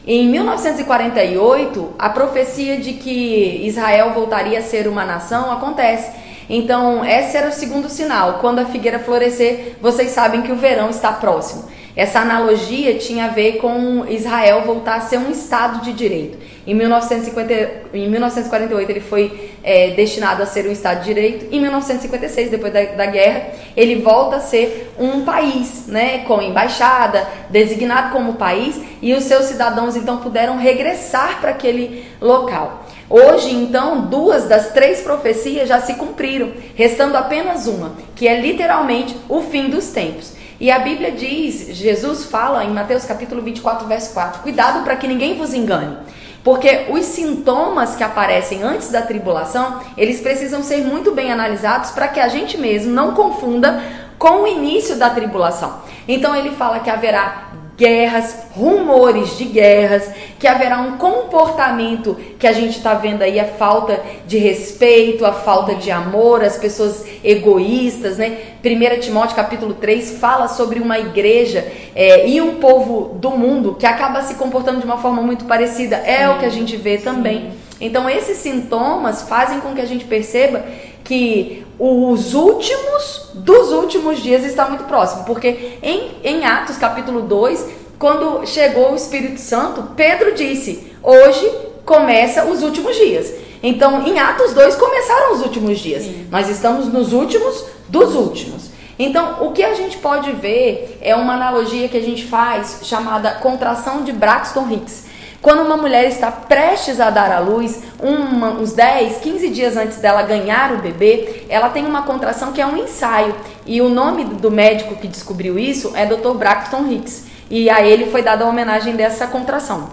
Em 0.06 0.28
1948, 0.28 1.93
a 1.97 2.10
profecia 2.10 2.78
de 2.78 2.93
que 2.93 3.62
Israel 3.65 4.12
voltaria 4.13 4.60
a 4.60 4.62
ser 4.62 4.88
uma 4.88 5.06
nação 5.06 5.52
acontece. 5.52 6.12
Então, 6.49 7.03
esse 7.06 7.38
era 7.38 7.49
o 7.49 7.53
segundo 7.53 7.89
sinal. 7.89 8.39
Quando 8.39 8.60
a 8.60 8.65
figueira 8.65 8.99
florescer, 8.99 9.75
vocês 9.82 10.12
sabem 10.12 10.41
que 10.41 10.51
o 10.51 10.56
verão 10.56 10.89
está 10.89 11.12
próximo. 11.12 11.71
Essa 11.95 12.21
analogia 12.21 12.95
tinha 12.95 13.25
a 13.25 13.27
ver 13.27 13.58
com 13.58 14.06
Israel 14.10 14.63
voltar 14.63 14.95
a 14.95 15.01
ser 15.01 15.19
um 15.19 15.29
Estado 15.29 15.82
de 15.82 15.93
direito. 15.93 16.39
Em, 16.65 16.73
1950, 16.73 17.53
em 17.93 18.10
1948 18.10 18.89
ele 18.89 18.99
foi 18.99 19.51
é, 19.63 19.91
destinado 19.91 20.41
a 20.41 20.45
ser 20.45 20.67
um 20.67 20.71
Estado 20.71 21.01
de 21.01 21.06
direito. 21.06 21.53
Em 21.53 21.60
1956, 21.60 22.49
depois 22.49 22.73
da, 22.73 22.84
da, 22.84 23.06
guerra, 23.06 23.49
ele 23.77 24.01
volta 24.01 24.38
a 24.38 24.39
ser 24.39 24.91
um 24.97 25.23
país, 25.23 25.86
né, 25.88 26.19
com 26.19 26.41
embaixada, 26.41 27.27
designado 27.49 28.12
como 28.12 28.36
país, 28.36 28.79
e 28.99 29.13
os 29.13 29.25
seus 29.25 29.45
cidadãos 29.45 29.95
então 29.95 30.17
puderam 30.17 30.58
regressar 30.58 31.39
para 31.41 31.51
aquele 31.51 32.06
local. 32.19 32.83
Hoje, 33.09 33.53
então, 33.53 34.01
duas 34.01 34.45
das 34.45 34.71
três 34.71 35.01
profecias 35.01 35.67
já 35.67 35.79
se 35.81 35.95
cumpriram, 35.95 36.51
restando 36.75 37.17
apenas 37.17 37.67
uma, 37.67 37.93
que 38.15 38.27
é 38.27 38.39
literalmente 38.39 39.15
o 39.27 39.41
fim 39.41 39.69
dos 39.69 39.89
tempos. 39.89 40.33
E 40.59 40.71
a 40.71 40.79
Bíblia 40.79 41.11
diz, 41.11 41.75
Jesus 41.75 42.25
fala 42.25 42.63
em 42.63 42.71
Mateus 42.71 43.05
capítulo 43.05 43.41
24, 43.41 43.87
verso 43.87 44.13
4: 44.13 44.41
Cuidado 44.41 44.83
para 44.83 44.95
que 44.95 45.07
ninguém 45.07 45.37
vos 45.37 45.53
engane. 45.53 45.97
Porque 46.43 46.87
os 46.89 47.05
sintomas 47.05 47.95
que 47.95 48.03
aparecem 48.03 48.63
antes 48.63 48.89
da 48.89 49.01
tribulação, 49.01 49.79
eles 49.97 50.19
precisam 50.19 50.61
ser 50.61 50.83
muito 50.83 51.11
bem 51.11 51.31
analisados 51.31 51.91
para 51.91 52.07
que 52.07 52.19
a 52.19 52.27
gente 52.27 52.57
mesmo 52.57 52.91
não 52.91 53.13
confunda 53.13 53.81
com 54.17 54.43
o 54.43 54.47
início 54.47 54.97
da 54.97 55.09
tribulação. 55.09 55.81
Então 56.07 56.35
ele 56.35 56.51
fala 56.51 56.79
que 56.79 56.89
haverá 56.89 57.49
guerras, 57.77 58.45
rumores 58.51 59.37
de 59.37 59.45
guerras, 59.45 60.09
que 60.43 60.47
haverá 60.49 60.77
um 60.82 60.97
comportamento 60.97 62.17
que 62.38 62.45
a 62.45 62.51
gente 62.51 62.75
está 62.75 62.93
vendo 62.95 63.21
aí, 63.21 63.39
a 63.39 63.45
falta 63.45 63.97
de 64.27 64.38
respeito, 64.38 65.25
a 65.25 65.32
falta 65.32 65.73
de 65.73 65.89
amor, 65.89 66.43
as 66.43 66.58
pessoas 66.58 67.06
egoístas, 67.23 68.17
né? 68.17 68.39
1 68.62 68.99
Timóteo 68.99 69.38
capítulo 69.38 69.75
3 69.75 70.17
fala 70.17 70.49
sobre 70.49 70.82
uma 70.82 70.99
igreja 70.99 71.65
é, 71.95 72.27
e 72.27 72.41
um 72.41 72.56
povo 72.56 73.17
do 73.19 73.32
mundo 73.32 73.75
que 73.75 73.86
acaba 73.86 74.21
se 74.21 74.36
comportando 74.36 74.82
de 74.82 74.86
uma 74.86 74.97
forma 74.97 75.21
muito 75.21 75.45
parecida. 75.45 75.95
É 75.95 76.27
sim, 76.27 76.34
o 76.34 76.39
que 76.39 76.45
a 76.45 76.49
gente 76.49 76.75
vê 76.75 76.97
sim. 76.97 77.06
também. 77.06 77.51
Então 77.79 78.10
esses 78.10 78.36
sintomas 78.36 79.21
fazem 79.21 79.62
com 79.62 79.73
que 79.73 79.79
a 79.79 79.86
gente 79.86 80.03
perceba 80.03 80.62
que 81.06 81.65
os 81.79 82.34
últimos 82.34 83.32
dos 83.34 83.71
últimos 83.71 84.21
dias 84.21 84.43
está 84.43 84.67
muito 84.67 84.84
próximo, 84.84 85.23
porque 85.23 85.77
em, 85.82 86.12
em 86.21 86.45
Atos 86.45 86.75
capítulo 86.75 87.21
2, 87.21 87.83
quando 88.03 88.45
chegou 88.45 88.91
o 88.91 88.95
Espírito 88.97 89.39
Santo, 89.39 89.81
Pedro 89.95 90.33
disse: 90.33 90.91
Hoje 91.01 91.49
começa 91.85 92.43
os 92.43 92.61
últimos 92.61 92.97
dias. 92.97 93.33
Então, 93.63 94.05
em 94.05 94.19
Atos 94.19 94.53
2 94.53 94.75
começaram 94.75 95.31
os 95.31 95.41
últimos 95.41 95.79
dias. 95.79 96.03
Sim. 96.03 96.27
Nós 96.29 96.49
estamos 96.49 96.91
nos 96.91 97.13
últimos 97.13 97.63
dos 97.87 98.13
últimos. 98.13 98.71
Então, 98.99 99.47
o 99.47 99.53
que 99.53 99.63
a 99.63 99.73
gente 99.73 99.95
pode 99.99 100.33
ver 100.33 100.99
é 101.01 101.15
uma 101.15 101.35
analogia 101.35 101.87
que 101.87 101.95
a 101.95 102.01
gente 102.01 102.25
faz 102.25 102.79
chamada 102.83 103.35
contração 103.35 104.03
de 104.03 104.11
Braxton 104.11 104.67
Hicks. 104.69 105.05
Quando 105.41 105.61
uma 105.61 105.77
mulher 105.77 106.05
está 106.05 106.29
prestes 106.29 106.99
a 106.99 107.09
dar 107.09 107.31
à 107.31 107.39
luz, 107.39 107.83
uma, 108.01 108.49
uns 108.49 108.73
10, 108.73 109.19
15 109.19 109.49
dias 109.49 109.77
antes 109.77 109.99
dela 109.99 110.23
ganhar 110.23 110.73
o 110.73 110.79
bebê, 110.79 111.45
ela 111.47 111.69
tem 111.69 111.85
uma 111.85 112.01
contração 112.01 112.51
que 112.51 112.59
é 112.59 112.65
um 112.65 112.75
ensaio. 112.75 113.33
E 113.65 113.81
o 113.81 113.87
nome 113.87 114.25
do 114.25 114.51
médico 114.51 114.97
que 114.97 115.07
descobriu 115.07 115.57
isso 115.57 115.93
é 115.95 116.05
Dr. 116.05 116.33
Braxton 116.33 116.85
Hicks. 116.91 117.31
E 117.53 117.69
a 117.69 117.85
ele 117.85 118.09
foi 118.09 118.23
dada 118.23 118.43
a 118.43 118.47
homenagem 118.47 118.95
dessa 118.95 119.27
contração. 119.27 119.89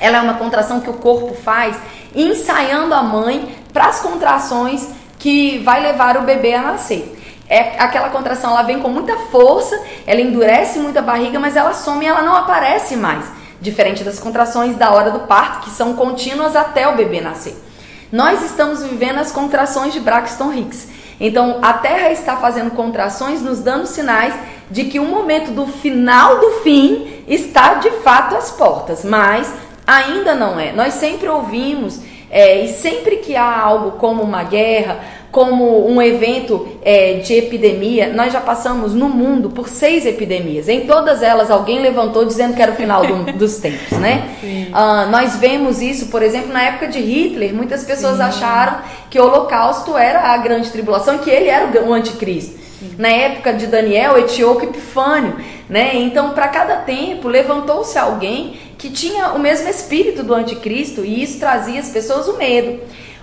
Ela 0.00 0.16
é 0.16 0.20
uma 0.22 0.32
contração 0.32 0.80
que 0.80 0.88
o 0.88 0.94
corpo 0.94 1.34
faz 1.34 1.76
ensaiando 2.14 2.94
a 2.94 3.02
mãe 3.02 3.54
para 3.70 3.88
as 3.88 4.00
contrações 4.00 4.88
que 5.18 5.58
vai 5.58 5.82
levar 5.82 6.16
o 6.16 6.22
bebê 6.22 6.54
a 6.54 6.62
nascer. 6.62 7.14
É 7.50 7.78
aquela 7.78 8.08
contração, 8.08 8.52
ela 8.52 8.62
vem 8.62 8.80
com 8.80 8.88
muita 8.88 9.14
força, 9.30 9.78
ela 10.06 10.22
endurece 10.22 10.78
muito 10.78 10.98
a 10.98 11.02
barriga, 11.02 11.38
mas 11.38 11.54
ela 11.54 11.74
some 11.74 12.02
e 12.02 12.08
ela 12.08 12.22
não 12.22 12.34
aparece 12.34 12.96
mais 12.96 13.26
diferente 13.60 14.02
das 14.02 14.18
contrações 14.18 14.74
da 14.76 14.90
hora 14.90 15.10
do 15.10 15.20
parto, 15.20 15.66
que 15.66 15.70
são 15.76 15.92
contínuas 15.92 16.56
até 16.56 16.88
o 16.88 16.96
bebê 16.96 17.20
nascer. 17.20 17.62
Nós 18.10 18.42
estamos 18.42 18.82
vivendo 18.82 19.18
as 19.18 19.30
contrações 19.30 19.92
de 19.92 20.00
Braxton 20.00 20.50
Hicks. 20.50 20.88
Então, 21.20 21.58
a 21.60 21.74
Terra 21.74 22.10
está 22.10 22.38
fazendo 22.38 22.70
contrações, 22.70 23.42
nos 23.42 23.60
dando 23.60 23.86
sinais 23.86 24.34
de 24.70 24.84
que 24.84 24.98
o 24.98 25.04
momento 25.04 25.50
do 25.50 25.66
final 25.66 26.40
do 26.40 26.50
fim 26.62 27.22
está 27.28 27.74
de 27.74 27.90
fato 27.90 28.34
às 28.36 28.50
portas, 28.50 29.04
mas 29.04 29.52
ainda 29.86 30.34
não 30.34 30.58
é. 30.58 30.72
Nós 30.72 30.94
sempre 30.94 31.28
ouvimos 31.28 32.00
é, 32.30 32.64
e 32.64 32.68
sempre 32.68 33.16
que 33.16 33.36
há 33.36 33.60
algo 33.60 33.92
como 33.92 34.22
uma 34.22 34.42
guerra, 34.42 34.98
como 35.30 35.86
um 35.86 36.00
evento 36.00 36.66
é, 36.82 37.14
de 37.14 37.34
epidemia, 37.34 38.12
nós 38.12 38.32
já 38.32 38.40
passamos 38.40 38.94
no 38.94 39.08
mundo 39.08 39.50
por 39.50 39.68
seis 39.68 40.06
epidemias. 40.06 40.68
Em 40.68 40.86
todas 40.86 41.22
elas, 41.22 41.50
alguém 41.50 41.80
levantou 41.80 42.24
dizendo 42.24 42.54
que 42.54 42.62
era 42.62 42.72
o 42.72 42.74
final 42.74 43.06
do, 43.06 43.32
dos 43.38 43.58
tempos, 43.58 43.98
né? 43.98 44.30
Uh, 44.42 45.10
nós 45.10 45.36
vemos 45.36 45.82
isso, 45.82 46.06
por 46.06 46.22
exemplo, 46.22 46.52
na 46.52 46.62
época 46.62 46.88
de 46.88 47.00
Hitler. 47.00 47.54
Muitas 47.54 47.84
pessoas 47.84 48.16
Sim. 48.16 48.22
acharam 48.22 48.78
que 49.10 49.20
o 49.20 49.24
Holocausto 49.24 49.96
era 49.96 50.32
a 50.32 50.36
grande 50.38 50.70
tribulação, 50.70 51.18
que 51.18 51.30
ele 51.30 51.48
era 51.48 51.82
o 51.82 51.92
anticristo. 51.92 52.65
Na 52.98 53.08
época 53.08 53.54
de 53.54 53.66
Daniel, 53.66 54.18
Etíoco 54.18 54.64
Epifânio, 54.64 55.36
né? 55.68 55.96
Então, 55.96 56.30
para 56.30 56.48
cada 56.48 56.76
tempo, 56.76 57.28
levantou-se 57.28 57.98
alguém 57.98 58.60
que 58.76 58.90
tinha 58.90 59.30
o 59.30 59.38
mesmo 59.38 59.68
espírito 59.68 60.22
do 60.22 60.34
anticristo 60.34 61.04
e 61.04 61.22
isso 61.22 61.38
trazia 61.38 61.80
às 61.80 61.88
pessoas 61.88 62.28
o 62.28 62.36
medo. 62.36 62.80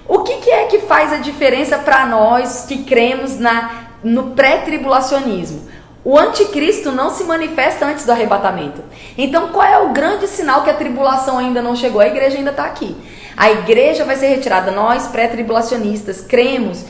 O 0.08 0.20
que, 0.20 0.38
que 0.38 0.50
é 0.50 0.66
que 0.66 0.80
faz 0.80 1.14
a 1.14 1.18
diferença 1.18 1.78
para 1.78 2.06
nós 2.06 2.66
que 2.68 2.84
cremos 2.84 3.40
na, 3.40 3.88
no 4.04 4.32
pré-tribulacionismo? 4.32 5.70
O 6.04 6.18
anticristo 6.18 6.92
não 6.92 7.10
se 7.10 7.24
manifesta 7.24 7.86
antes 7.86 8.06
do 8.06 8.12
arrebatamento. 8.12 8.84
Então, 9.18 9.50
qual 9.50 9.66
é 9.66 9.78
o 9.78 9.94
grande 9.94 10.28
sinal 10.28 10.64
que 10.64 10.70
a 10.70 10.74
tribulação 10.74 11.38
ainda 11.38 11.62
não 11.62 11.76
chegou? 11.76 12.02
A 12.02 12.08
igreja 12.08 12.38
ainda 12.38 12.50
está 12.50 12.66
aqui. 12.66 12.94
A 13.38 13.50
igreja 13.52 14.04
vai 14.04 14.18
ser 14.18 14.28
retirada. 14.28 14.70
Nós, 14.72 15.08
pré-tribulacionistas, 15.08 16.20
cremos 16.20 16.84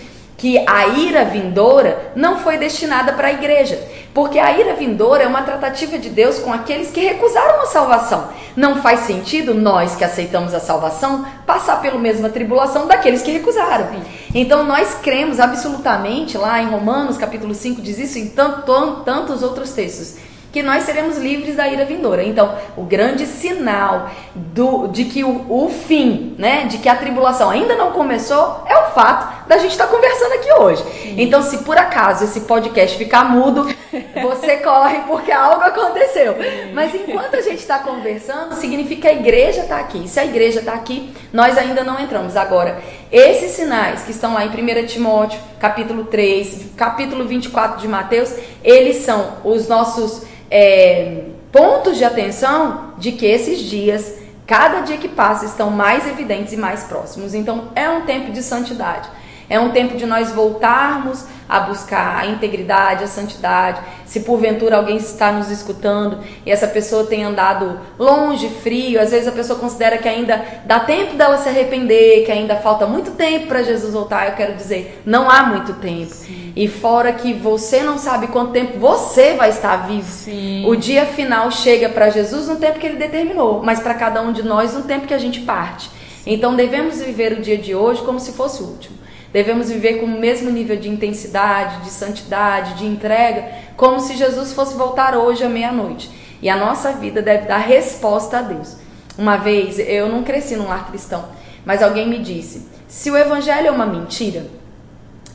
que 0.43 0.58
a 0.67 0.88
ira 0.88 1.23
vindoura 1.23 2.12
não 2.17 2.38
foi 2.38 2.58
destinada 2.58 3.13
para 3.13 3.29
a 3.29 3.32
igreja, 3.32 3.82
porque 4.13 4.38
a 4.38 4.51
ira 4.51 4.73
vindoura 4.73 5.23
é 5.23 5.25
uma 5.25 5.43
tratativa 5.43 5.97
de 5.97 6.10
Deus 6.10 6.38
com 6.38 6.51
aqueles 6.51 6.91
que 6.91 6.99
recusaram 6.99 7.62
a 7.62 7.65
salvação. 7.65 8.27
Não 8.53 8.82
faz 8.82 8.99
sentido 9.06 9.53
nós 9.53 9.95
que 9.95 10.03
aceitamos 10.03 10.53
a 10.53 10.60
salvação 10.60 11.25
passar 11.47 11.82
pela 11.82 11.97
mesma 11.97 12.27
tribulação 12.27 12.88
daqueles 12.88 13.21
que 13.21 13.32
recusaram. 13.32 13.88
Então 14.36 14.65
nós 14.65 14.95
cremos 15.01 15.39
absolutamente, 15.39 16.38
lá 16.38 16.62
em 16.62 16.67
Romanos 16.67 17.15
capítulo 17.15 17.56
5 17.56 17.82
diz 17.82 17.97
isso, 17.97 18.19
em 18.19 18.27
tantos 18.27 19.43
outros 19.43 19.71
textos 19.71 20.17
que 20.53 20.61
nós 20.61 20.83
seremos 20.83 21.17
livres 21.17 21.55
da 21.55 21.67
ira 21.67 21.83
vindoura. 21.83 22.23
Então, 22.23 22.55
o 22.77 22.83
grande 22.83 23.25
sinal 23.25 24.11
do, 24.35 24.87
de 24.87 25.05
que 25.05 25.23
o, 25.23 25.45
o 25.49 25.67
fim, 25.67 26.35
né, 26.37 26.65
de 26.65 26.77
que 26.77 26.87
a 26.87 26.95
tribulação 26.95 27.49
ainda 27.49 27.75
não 27.75 27.91
começou, 27.91 28.63
é 28.67 28.77
o 28.77 28.91
fato 28.91 29.47
da 29.47 29.57
gente 29.57 29.71
estar 29.71 29.87
tá 29.87 29.91
conversando 29.91 30.33
aqui 30.33 30.53
hoje. 30.53 30.83
Sim. 30.83 31.15
Então, 31.17 31.41
se 31.41 31.57
por 31.63 31.75
acaso 31.75 32.25
esse 32.25 32.41
podcast 32.41 32.95
ficar 32.95 33.25
mudo, 33.25 33.67
você 34.21 34.57
corre 34.57 34.99
porque 35.07 35.31
algo 35.31 35.63
aconteceu. 35.63 36.35
Mas 36.71 36.93
enquanto 36.93 37.35
a 37.35 37.41
gente 37.41 37.59
está 37.59 37.79
conversando, 37.79 38.53
significa 38.53 39.01
que 39.01 39.07
a 39.07 39.13
igreja 39.13 39.61
está 39.61 39.79
aqui. 39.79 40.07
Se 40.07 40.19
a 40.19 40.25
igreja 40.25 40.59
está 40.59 40.73
aqui, 40.73 41.11
nós 41.33 41.57
ainda 41.57 41.83
não 41.83 41.99
entramos. 41.99 42.37
Agora, 42.37 42.77
esses 43.13 43.52
sinais 43.52 44.02
que 44.02 44.10
estão 44.10 44.34
lá 44.34 44.43
em 44.43 44.49
1 44.49 44.88
Timóteo, 44.88 45.39
capítulo 45.60 46.06
3, 46.06 46.71
capítulo 46.76 47.26
24 47.26 47.80
de 47.80 47.88
Mateus, 47.88 48.34
eles 48.63 49.06
são 49.06 49.38
os 49.43 49.67
nossos 49.67 50.23
é, 50.49 51.26
pontos 51.52 51.95
de 51.95 52.04
atenção 52.04 52.95
de 52.97 53.12
que 53.12 53.28
esses 53.28 53.60
dias, 53.60 54.15
cada 54.47 54.80
dia 54.80 54.97
que 54.97 55.08
passa, 55.08 55.45
estão 55.45 55.69
mais 55.69 56.08
evidentes 56.08 56.54
e 56.54 56.58
mais 56.58 56.86
próximos. 56.86 57.36
Então, 57.36 57.69
é 57.76 57.88
um 57.88 58.02
tempo 58.02 58.32
de 58.32 58.41
santidade. 58.41 59.08
É 59.49 59.60
um 59.60 59.71
tempo 59.71 59.95
de 59.97 60.06
nós 60.06 60.32
voltarmos 60.32 61.25
a 61.47 61.60
buscar 61.60 62.17
a 62.17 62.25
integridade, 62.25 63.03
a 63.03 63.08
santidade. 63.08 63.82
Se 64.06 64.21
porventura 64.21 64.77
alguém 64.77 64.97
está 64.97 65.32
nos 65.32 65.51
escutando 65.51 66.19
e 66.45 66.51
essa 66.51 66.67
pessoa 66.67 67.06
tem 67.06 67.23
andado 67.23 67.79
longe, 67.99 68.49
frio, 68.49 68.99
às 68.99 69.12
vezes 69.12 69.27
a 69.27 69.32
pessoa 69.32 69.60
considera 69.60 69.97
que 69.97 70.08
ainda 70.08 70.43
dá 70.65 70.79
tempo 70.79 71.15
dela 71.15 71.38
se 71.38 71.49
arrepender, 71.49 72.25
que 72.25 72.32
ainda 72.32 72.56
falta 72.56 72.88
muito 72.88 73.12
tempo 73.12 73.47
para 73.47 73.62
Jesus 73.62 73.93
voltar. 73.93 74.29
Eu 74.29 74.36
quero 74.36 74.56
dizer, 74.56 75.01
não 75.06 75.29
há 75.29 75.43
muito 75.43 75.73
tempo. 75.73 76.12
Sim. 76.12 76.53
E 76.56 76.67
fora 76.67 77.12
que 77.12 77.34
você 77.34 77.82
não 77.84 77.97
sabe 77.97 78.27
quanto 78.27 78.51
tempo 78.51 78.79
você 78.79 79.34
vai 79.34 79.49
estar 79.49 79.88
vivo. 79.88 80.10
Sim. 80.10 80.65
O 80.67 80.75
dia 80.75 81.06
final 81.06 81.51
chega 81.51 81.89
para 81.89 82.10
Jesus 82.10 82.47
no 82.47 82.56
tempo 82.56 82.79
que 82.79 82.88
ele 82.88 82.97
determinou, 82.97 83.62
mas 83.63 83.79
para 83.79 83.93
cada 83.93 84.21
um 84.21 84.32
de 84.32 84.43
nós 84.43 84.73
no 84.73 84.84
tempo 84.84 85.08
que 85.08 85.13
a 85.13 85.19
gente 85.19 85.41
parte. 85.41 85.89
Então 86.25 86.56
devemos 86.56 87.01
viver 87.01 87.34
o 87.34 87.41
dia 87.41 87.58
de 87.58 87.75
hoje 87.75 88.01
como 88.01 88.19
se 88.19 88.32
fosse 88.32 88.63
o 88.63 88.67
último. 88.67 89.02
Devemos 89.33 89.69
viver 89.69 89.95
com 89.95 90.05
o 90.05 90.19
mesmo 90.19 90.51
nível 90.51 90.77
de 90.77 90.87
intensidade, 90.87 91.81
de 91.81 91.89
santidade, 91.89 92.75
de 92.75 92.85
entrega, 92.85 93.51
como 93.75 93.99
se 93.99 94.15
Jesus 94.15 94.53
fosse 94.53 94.75
voltar 94.75 95.17
hoje 95.17 95.43
à 95.43 95.49
meia-noite. 95.49 96.11
E 96.39 96.47
a 96.47 96.55
nossa 96.55 96.91
vida 96.91 97.19
deve 97.19 97.47
dar 97.47 97.57
resposta 97.57 98.37
a 98.37 98.41
Deus. 98.43 98.77
Uma 99.17 99.37
vez, 99.37 99.79
eu 99.79 100.07
não 100.07 100.23
cresci 100.23 100.55
num 100.55 100.67
lar 100.67 100.87
cristão, 100.87 101.25
mas 101.65 101.81
alguém 101.81 102.07
me 102.07 102.19
disse: 102.19 102.67
se 102.87 103.09
o 103.09 103.17
evangelho 103.17 103.67
é 103.67 103.71
uma 103.71 103.87
mentira 103.87 104.45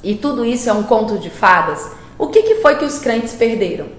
e 0.03 0.15
tudo 0.15 0.45
isso 0.45 0.71
é 0.71 0.73
um 0.73 0.85
conto 0.85 1.19
de 1.19 1.29
fadas, 1.29 1.91
o 2.17 2.29
que, 2.29 2.43
que 2.43 2.55
foi 2.57 2.77
que 2.77 2.85
os 2.85 3.01
crentes 3.01 3.35
perderam? 3.35 3.98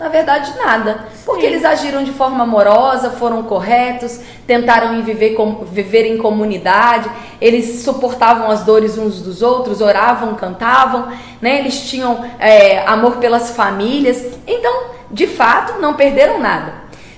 Na 0.00 0.08
verdade, 0.08 0.56
nada. 0.56 1.04
Porque 1.26 1.44
eles 1.44 1.62
agiram 1.62 2.02
de 2.02 2.10
forma 2.10 2.42
amorosa, 2.42 3.10
foram 3.10 3.42
corretos, 3.42 4.18
tentaram 4.46 5.02
viver, 5.02 5.34
com, 5.34 5.62
viver 5.62 6.06
em 6.06 6.16
comunidade, 6.16 7.10
eles 7.38 7.82
suportavam 7.82 8.50
as 8.50 8.64
dores 8.64 8.96
uns 8.96 9.20
dos 9.20 9.42
outros, 9.42 9.82
oravam, 9.82 10.34
cantavam, 10.36 11.12
né? 11.38 11.58
eles 11.58 11.82
tinham 11.90 12.24
é, 12.38 12.78
amor 12.86 13.18
pelas 13.18 13.50
famílias. 13.50 14.24
Então, 14.46 14.84
de 15.10 15.26
fato, 15.26 15.78
não 15.78 15.92
perderam 15.92 16.40
nada. 16.40 16.72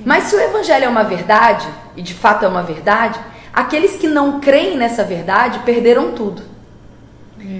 Mas 0.05 0.25
se 0.25 0.35
o 0.35 0.41
evangelho 0.41 0.87
é 0.87 0.89
uma 0.89 1.05
verdade, 1.05 1.69
e 1.97 2.03
de 2.03 2.15
fato 2.15 2.45
é 2.45 2.49
uma 2.49 2.65
verdade, 2.65 3.17
aqueles 3.55 3.95
que 3.95 4.09
não 4.09 4.41
creem 4.41 4.77
nessa 4.77 5.05
verdade 5.05 5.61
perderam 5.61 6.11
tudo. 6.11 6.52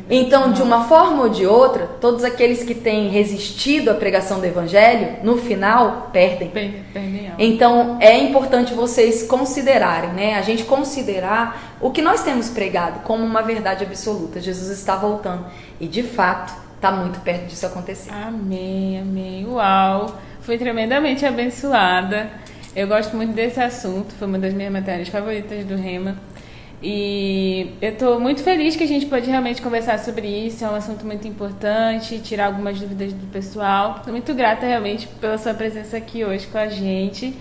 Então, 0.09 0.53
de 0.53 0.63
uma 0.63 0.85
forma 0.85 1.23
ou 1.23 1.29
de 1.29 1.47
outra, 1.47 1.87
todos 2.01 2.25
aqueles 2.25 2.63
que 2.63 2.75
têm 2.75 3.09
resistido 3.09 3.91
à 3.91 3.95
pregação 3.95 4.41
do 4.41 4.47
evangelho, 4.47 5.17
no 5.23 5.37
final, 5.37 6.11
perdem. 6.13 6.53
Então, 7.39 7.99
é 8.01 8.17
importante 8.19 8.75
vocês 8.75 9.23
considerarem, 9.25 10.11
né? 10.13 10.35
A 10.35 10.43
gente 10.43 10.65
considerar 10.65 11.77
o 11.81 11.91
que 11.91 12.03
nós 12.03 12.23
temos 12.23 12.49
pregado 12.49 13.01
como 13.01 13.25
uma 13.25 13.43
verdade 13.43 13.85
absoluta. 13.85 14.41
Jesus 14.41 14.71
está 14.71 14.97
voltando. 14.97 15.47
E, 15.81 15.87
de 15.87 16.03
fato, 16.03 16.53
está 16.77 16.93
muito 16.93 17.21
perto 17.21 17.47
disso 17.47 17.67
acontecer. 17.67 18.11
Amém, 18.13 19.01
amém. 19.01 19.47
Uau! 19.47 20.19
Fui 20.41 20.59
tremendamente 20.59 21.25
abençoada. 21.25 22.31
Eu 22.75 22.89
gosto 22.89 23.17
muito 23.17 23.33
desse 23.33 23.61
assunto. 23.61 24.15
Foi 24.15 24.27
uma 24.27 24.39
das 24.39 24.53
minhas 24.53 24.73
matérias 24.73 25.09
favoritas 25.09 25.65
do 25.65 25.77
Rema. 25.77 26.17
E 26.83 27.75
eu 27.81 27.91
estou 27.91 28.19
muito 28.19 28.43
feliz 28.43 28.75
que 28.75 28.83
a 28.83 28.89
gente 28.89 29.07
pode 29.07 29.31
realmente 29.31 29.63
conversar 29.63 30.01
sobre 30.01 30.27
isso. 30.27 30.65
É 30.65 30.69
um 30.69 30.75
assunto 30.75 31.07
muito 31.07 31.29
importante, 31.29 32.19
tirar 32.19 32.47
algumas 32.47 32.81
dúvidas 32.81 33.13
do 33.13 33.27
pessoal. 33.29 33.97
Estou 33.99 34.13
muito 34.13 34.35
grata 34.35 34.67
realmente 34.67 35.07
pela 35.21 35.39
sua 35.39 35.55
presença 35.55 35.97
aqui 35.97 36.25
hoje 36.25 36.49
com 36.49 36.59
a 36.59 36.67
gente. 36.67 37.35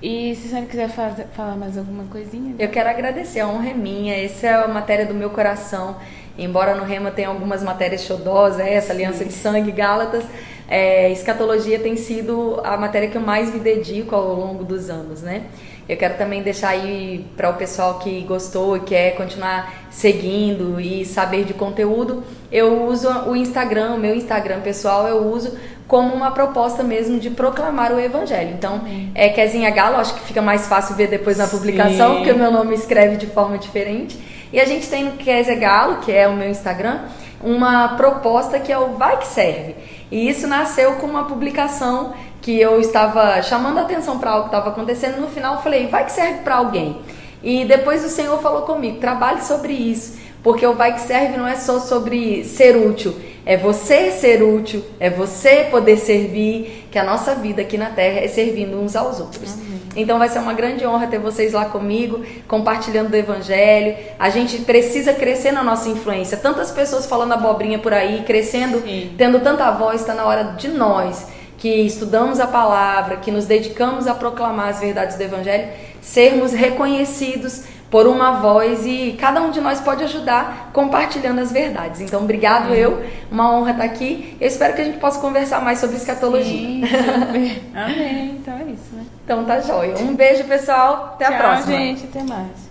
E 0.00 0.32
se 0.36 0.48
você 0.48 0.62
quiser 0.62 0.88
fazer, 0.88 1.26
falar 1.34 1.56
mais 1.56 1.76
alguma 1.76 2.04
coisinha. 2.04 2.54
Eu 2.56 2.68
quero 2.68 2.88
agradecer, 2.88 3.40
a 3.40 3.48
honra 3.48 3.70
é 3.70 3.74
minha. 3.74 4.14
Essa 4.14 4.46
é 4.46 4.54
a 4.54 4.68
matéria 4.68 5.04
do 5.04 5.14
meu 5.14 5.30
coração. 5.30 5.96
Embora 6.38 6.76
no 6.76 6.84
Rema 6.84 7.10
tenha 7.10 7.28
algumas 7.28 7.64
matérias 7.64 8.02
xodós, 8.02 8.60
é 8.60 8.74
essa 8.74 8.92
aliança 8.92 9.24
de 9.24 9.32
sangue, 9.32 9.72
Gálatas, 9.72 10.24
é, 10.68 11.10
escatologia 11.10 11.80
tem 11.80 11.96
sido 11.96 12.60
a 12.62 12.76
matéria 12.76 13.08
que 13.08 13.16
eu 13.16 13.22
mais 13.22 13.52
me 13.52 13.58
dedico 13.58 14.14
ao 14.14 14.34
longo 14.34 14.62
dos 14.62 14.88
anos, 14.88 15.20
né? 15.20 15.46
Eu 15.88 15.96
quero 15.96 16.18
também 16.18 16.42
deixar 16.42 16.70
aí 16.70 17.24
para 17.36 17.48
o 17.48 17.54
pessoal 17.54 17.98
que 17.98 18.20
gostou 18.22 18.76
e 18.76 18.80
quer 18.80 19.16
continuar 19.16 19.88
seguindo 19.90 20.78
e 20.78 21.04
saber 21.04 21.44
de 21.44 21.54
conteúdo, 21.54 22.22
eu 22.52 22.86
uso 22.86 23.08
o 23.26 23.34
Instagram, 23.34 23.94
o 23.94 23.98
meu 23.98 24.14
Instagram 24.14 24.60
pessoal, 24.60 25.08
eu 25.08 25.26
uso 25.26 25.56
como 25.88 26.14
uma 26.14 26.30
proposta 26.30 26.82
mesmo 26.82 27.18
de 27.18 27.30
proclamar 27.30 27.92
o 27.92 27.98
evangelho. 27.98 28.50
Então, 28.50 28.82
é 29.14 29.30
Kezinha 29.30 29.70
Galo, 29.70 29.96
acho 29.96 30.14
que 30.14 30.20
fica 30.20 30.42
mais 30.42 30.66
fácil 30.66 30.94
ver 30.94 31.08
depois 31.08 31.38
na 31.38 31.46
publicação, 31.46 32.10
Sim. 32.10 32.16
porque 32.16 32.32
o 32.32 32.38
meu 32.38 32.50
nome 32.50 32.74
escreve 32.74 33.16
de 33.16 33.26
forma 33.26 33.56
diferente. 33.56 34.18
E 34.52 34.60
a 34.60 34.66
gente 34.66 34.88
tem 34.88 35.04
no 35.04 35.12
Kézia 35.12 35.54
Galo, 35.54 35.96
que 35.98 36.12
é 36.12 36.28
o 36.28 36.34
meu 36.34 36.48
Instagram, 36.48 37.00
uma 37.42 37.88
proposta 37.96 38.58
que 38.58 38.72
é 38.72 38.78
o 38.78 38.96
Vai 38.96 39.18
Que 39.18 39.26
Serve. 39.26 39.74
E 40.10 40.28
isso 40.28 40.46
nasceu 40.46 40.94
com 40.94 41.06
uma 41.06 41.24
publicação 41.24 42.14
que 42.48 42.58
eu 42.58 42.80
estava 42.80 43.42
chamando 43.42 43.76
a 43.76 43.82
atenção 43.82 44.18
para 44.18 44.30
algo 44.30 44.44
que 44.44 44.56
estava 44.56 44.70
acontecendo, 44.70 45.20
no 45.20 45.28
final 45.28 45.56
eu 45.56 45.60
falei, 45.60 45.86
vai 45.88 46.06
que 46.06 46.12
serve 46.12 46.38
para 46.38 46.54
alguém. 46.54 46.96
E 47.42 47.66
depois 47.66 48.02
o 48.02 48.08
Senhor 48.08 48.40
falou 48.40 48.62
comigo, 48.62 48.98
trabalhe 48.98 49.42
sobre 49.42 49.74
isso, 49.74 50.18
porque 50.42 50.66
o 50.66 50.72
vai 50.72 50.94
que 50.94 51.02
serve 51.02 51.36
não 51.36 51.46
é 51.46 51.56
só 51.56 51.78
sobre 51.78 52.42
ser 52.44 52.74
útil, 52.74 53.14
é 53.44 53.58
você 53.58 54.10
ser 54.10 54.42
útil, 54.42 54.82
é 54.98 55.10
você 55.10 55.66
poder 55.70 55.98
servir, 55.98 56.88
que 56.90 56.98
a 56.98 57.04
nossa 57.04 57.34
vida 57.34 57.60
aqui 57.60 57.76
na 57.76 57.90
Terra 57.90 58.20
é 58.20 58.28
servindo 58.28 58.80
uns 58.80 58.96
aos 58.96 59.20
outros. 59.20 59.52
Uhum. 59.52 59.80
Então 59.94 60.18
vai 60.18 60.30
ser 60.30 60.38
uma 60.38 60.54
grande 60.54 60.86
honra 60.86 61.06
ter 61.06 61.18
vocês 61.18 61.52
lá 61.52 61.66
comigo, 61.66 62.24
compartilhando 62.46 63.10
do 63.10 63.16
Evangelho. 63.16 63.94
A 64.18 64.30
gente 64.30 64.56
precisa 64.60 65.12
crescer 65.12 65.52
na 65.52 65.62
nossa 65.62 65.90
influência. 65.90 66.38
Tantas 66.38 66.70
pessoas 66.70 67.04
falando 67.04 67.34
abobrinha 67.34 67.78
por 67.78 67.92
aí, 67.92 68.22
crescendo, 68.26 68.80
Sim. 68.80 69.12
tendo 69.18 69.38
tanta 69.40 69.70
voz, 69.72 70.00
está 70.00 70.14
na 70.14 70.24
hora 70.24 70.44
de 70.56 70.68
nós 70.68 71.36
que 71.58 71.68
estudamos 71.68 72.40
a 72.40 72.46
palavra, 72.46 73.16
que 73.16 73.30
nos 73.30 73.44
dedicamos 73.44 74.06
a 74.06 74.14
proclamar 74.14 74.68
as 74.68 74.80
verdades 74.80 75.16
do 75.16 75.22
Evangelho, 75.22 75.68
sermos 76.00 76.52
reconhecidos 76.52 77.64
por 77.90 78.06
uma 78.06 78.32
voz 78.40 78.84
e 78.86 79.16
cada 79.18 79.40
um 79.40 79.50
de 79.50 79.60
nós 79.60 79.80
pode 79.80 80.04
ajudar 80.04 80.70
compartilhando 80.72 81.40
as 81.40 81.50
verdades. 81.50 82.00
Então, 82.00 82.22
obrigado 82.22 82.74
eu, 82.74 83.02
uma 83.30 83.50
honra 83.52 83.72
estar 83.72 83.84
aqui. 83.84 84.36
Eu 84.40 84.46
espero 84.46 84.74
que 84.74 84.82
a 84.82 84.84
gente 84.84 84.98
possa 84.98 85.20
conversar 85.20 85.60
mais 85.62 85.78
sobre 85.78 85.96
escatologia. 85.96 86.46
Sim, 86.46 86.82
Amém. 87.74 88.38
Então 88.40 88.54
é 88.54 88.64
isso, 88.64 88.94
né? 88.94 89.04
Então 89.24 89.44
tá 89.44 89.60
jóia. 89.60 89.96
Um 89.98 90.14
beijo, 90.14 90.44
pessoal. 90.44 91.14
Até 91.14 91.26
Tchau, 91.26 91.34
a 91.34 91.38
próxima. 91.38 91.76
gente. 91.76 92.04
Até 92.04 92.22
mais. 92.22 92.67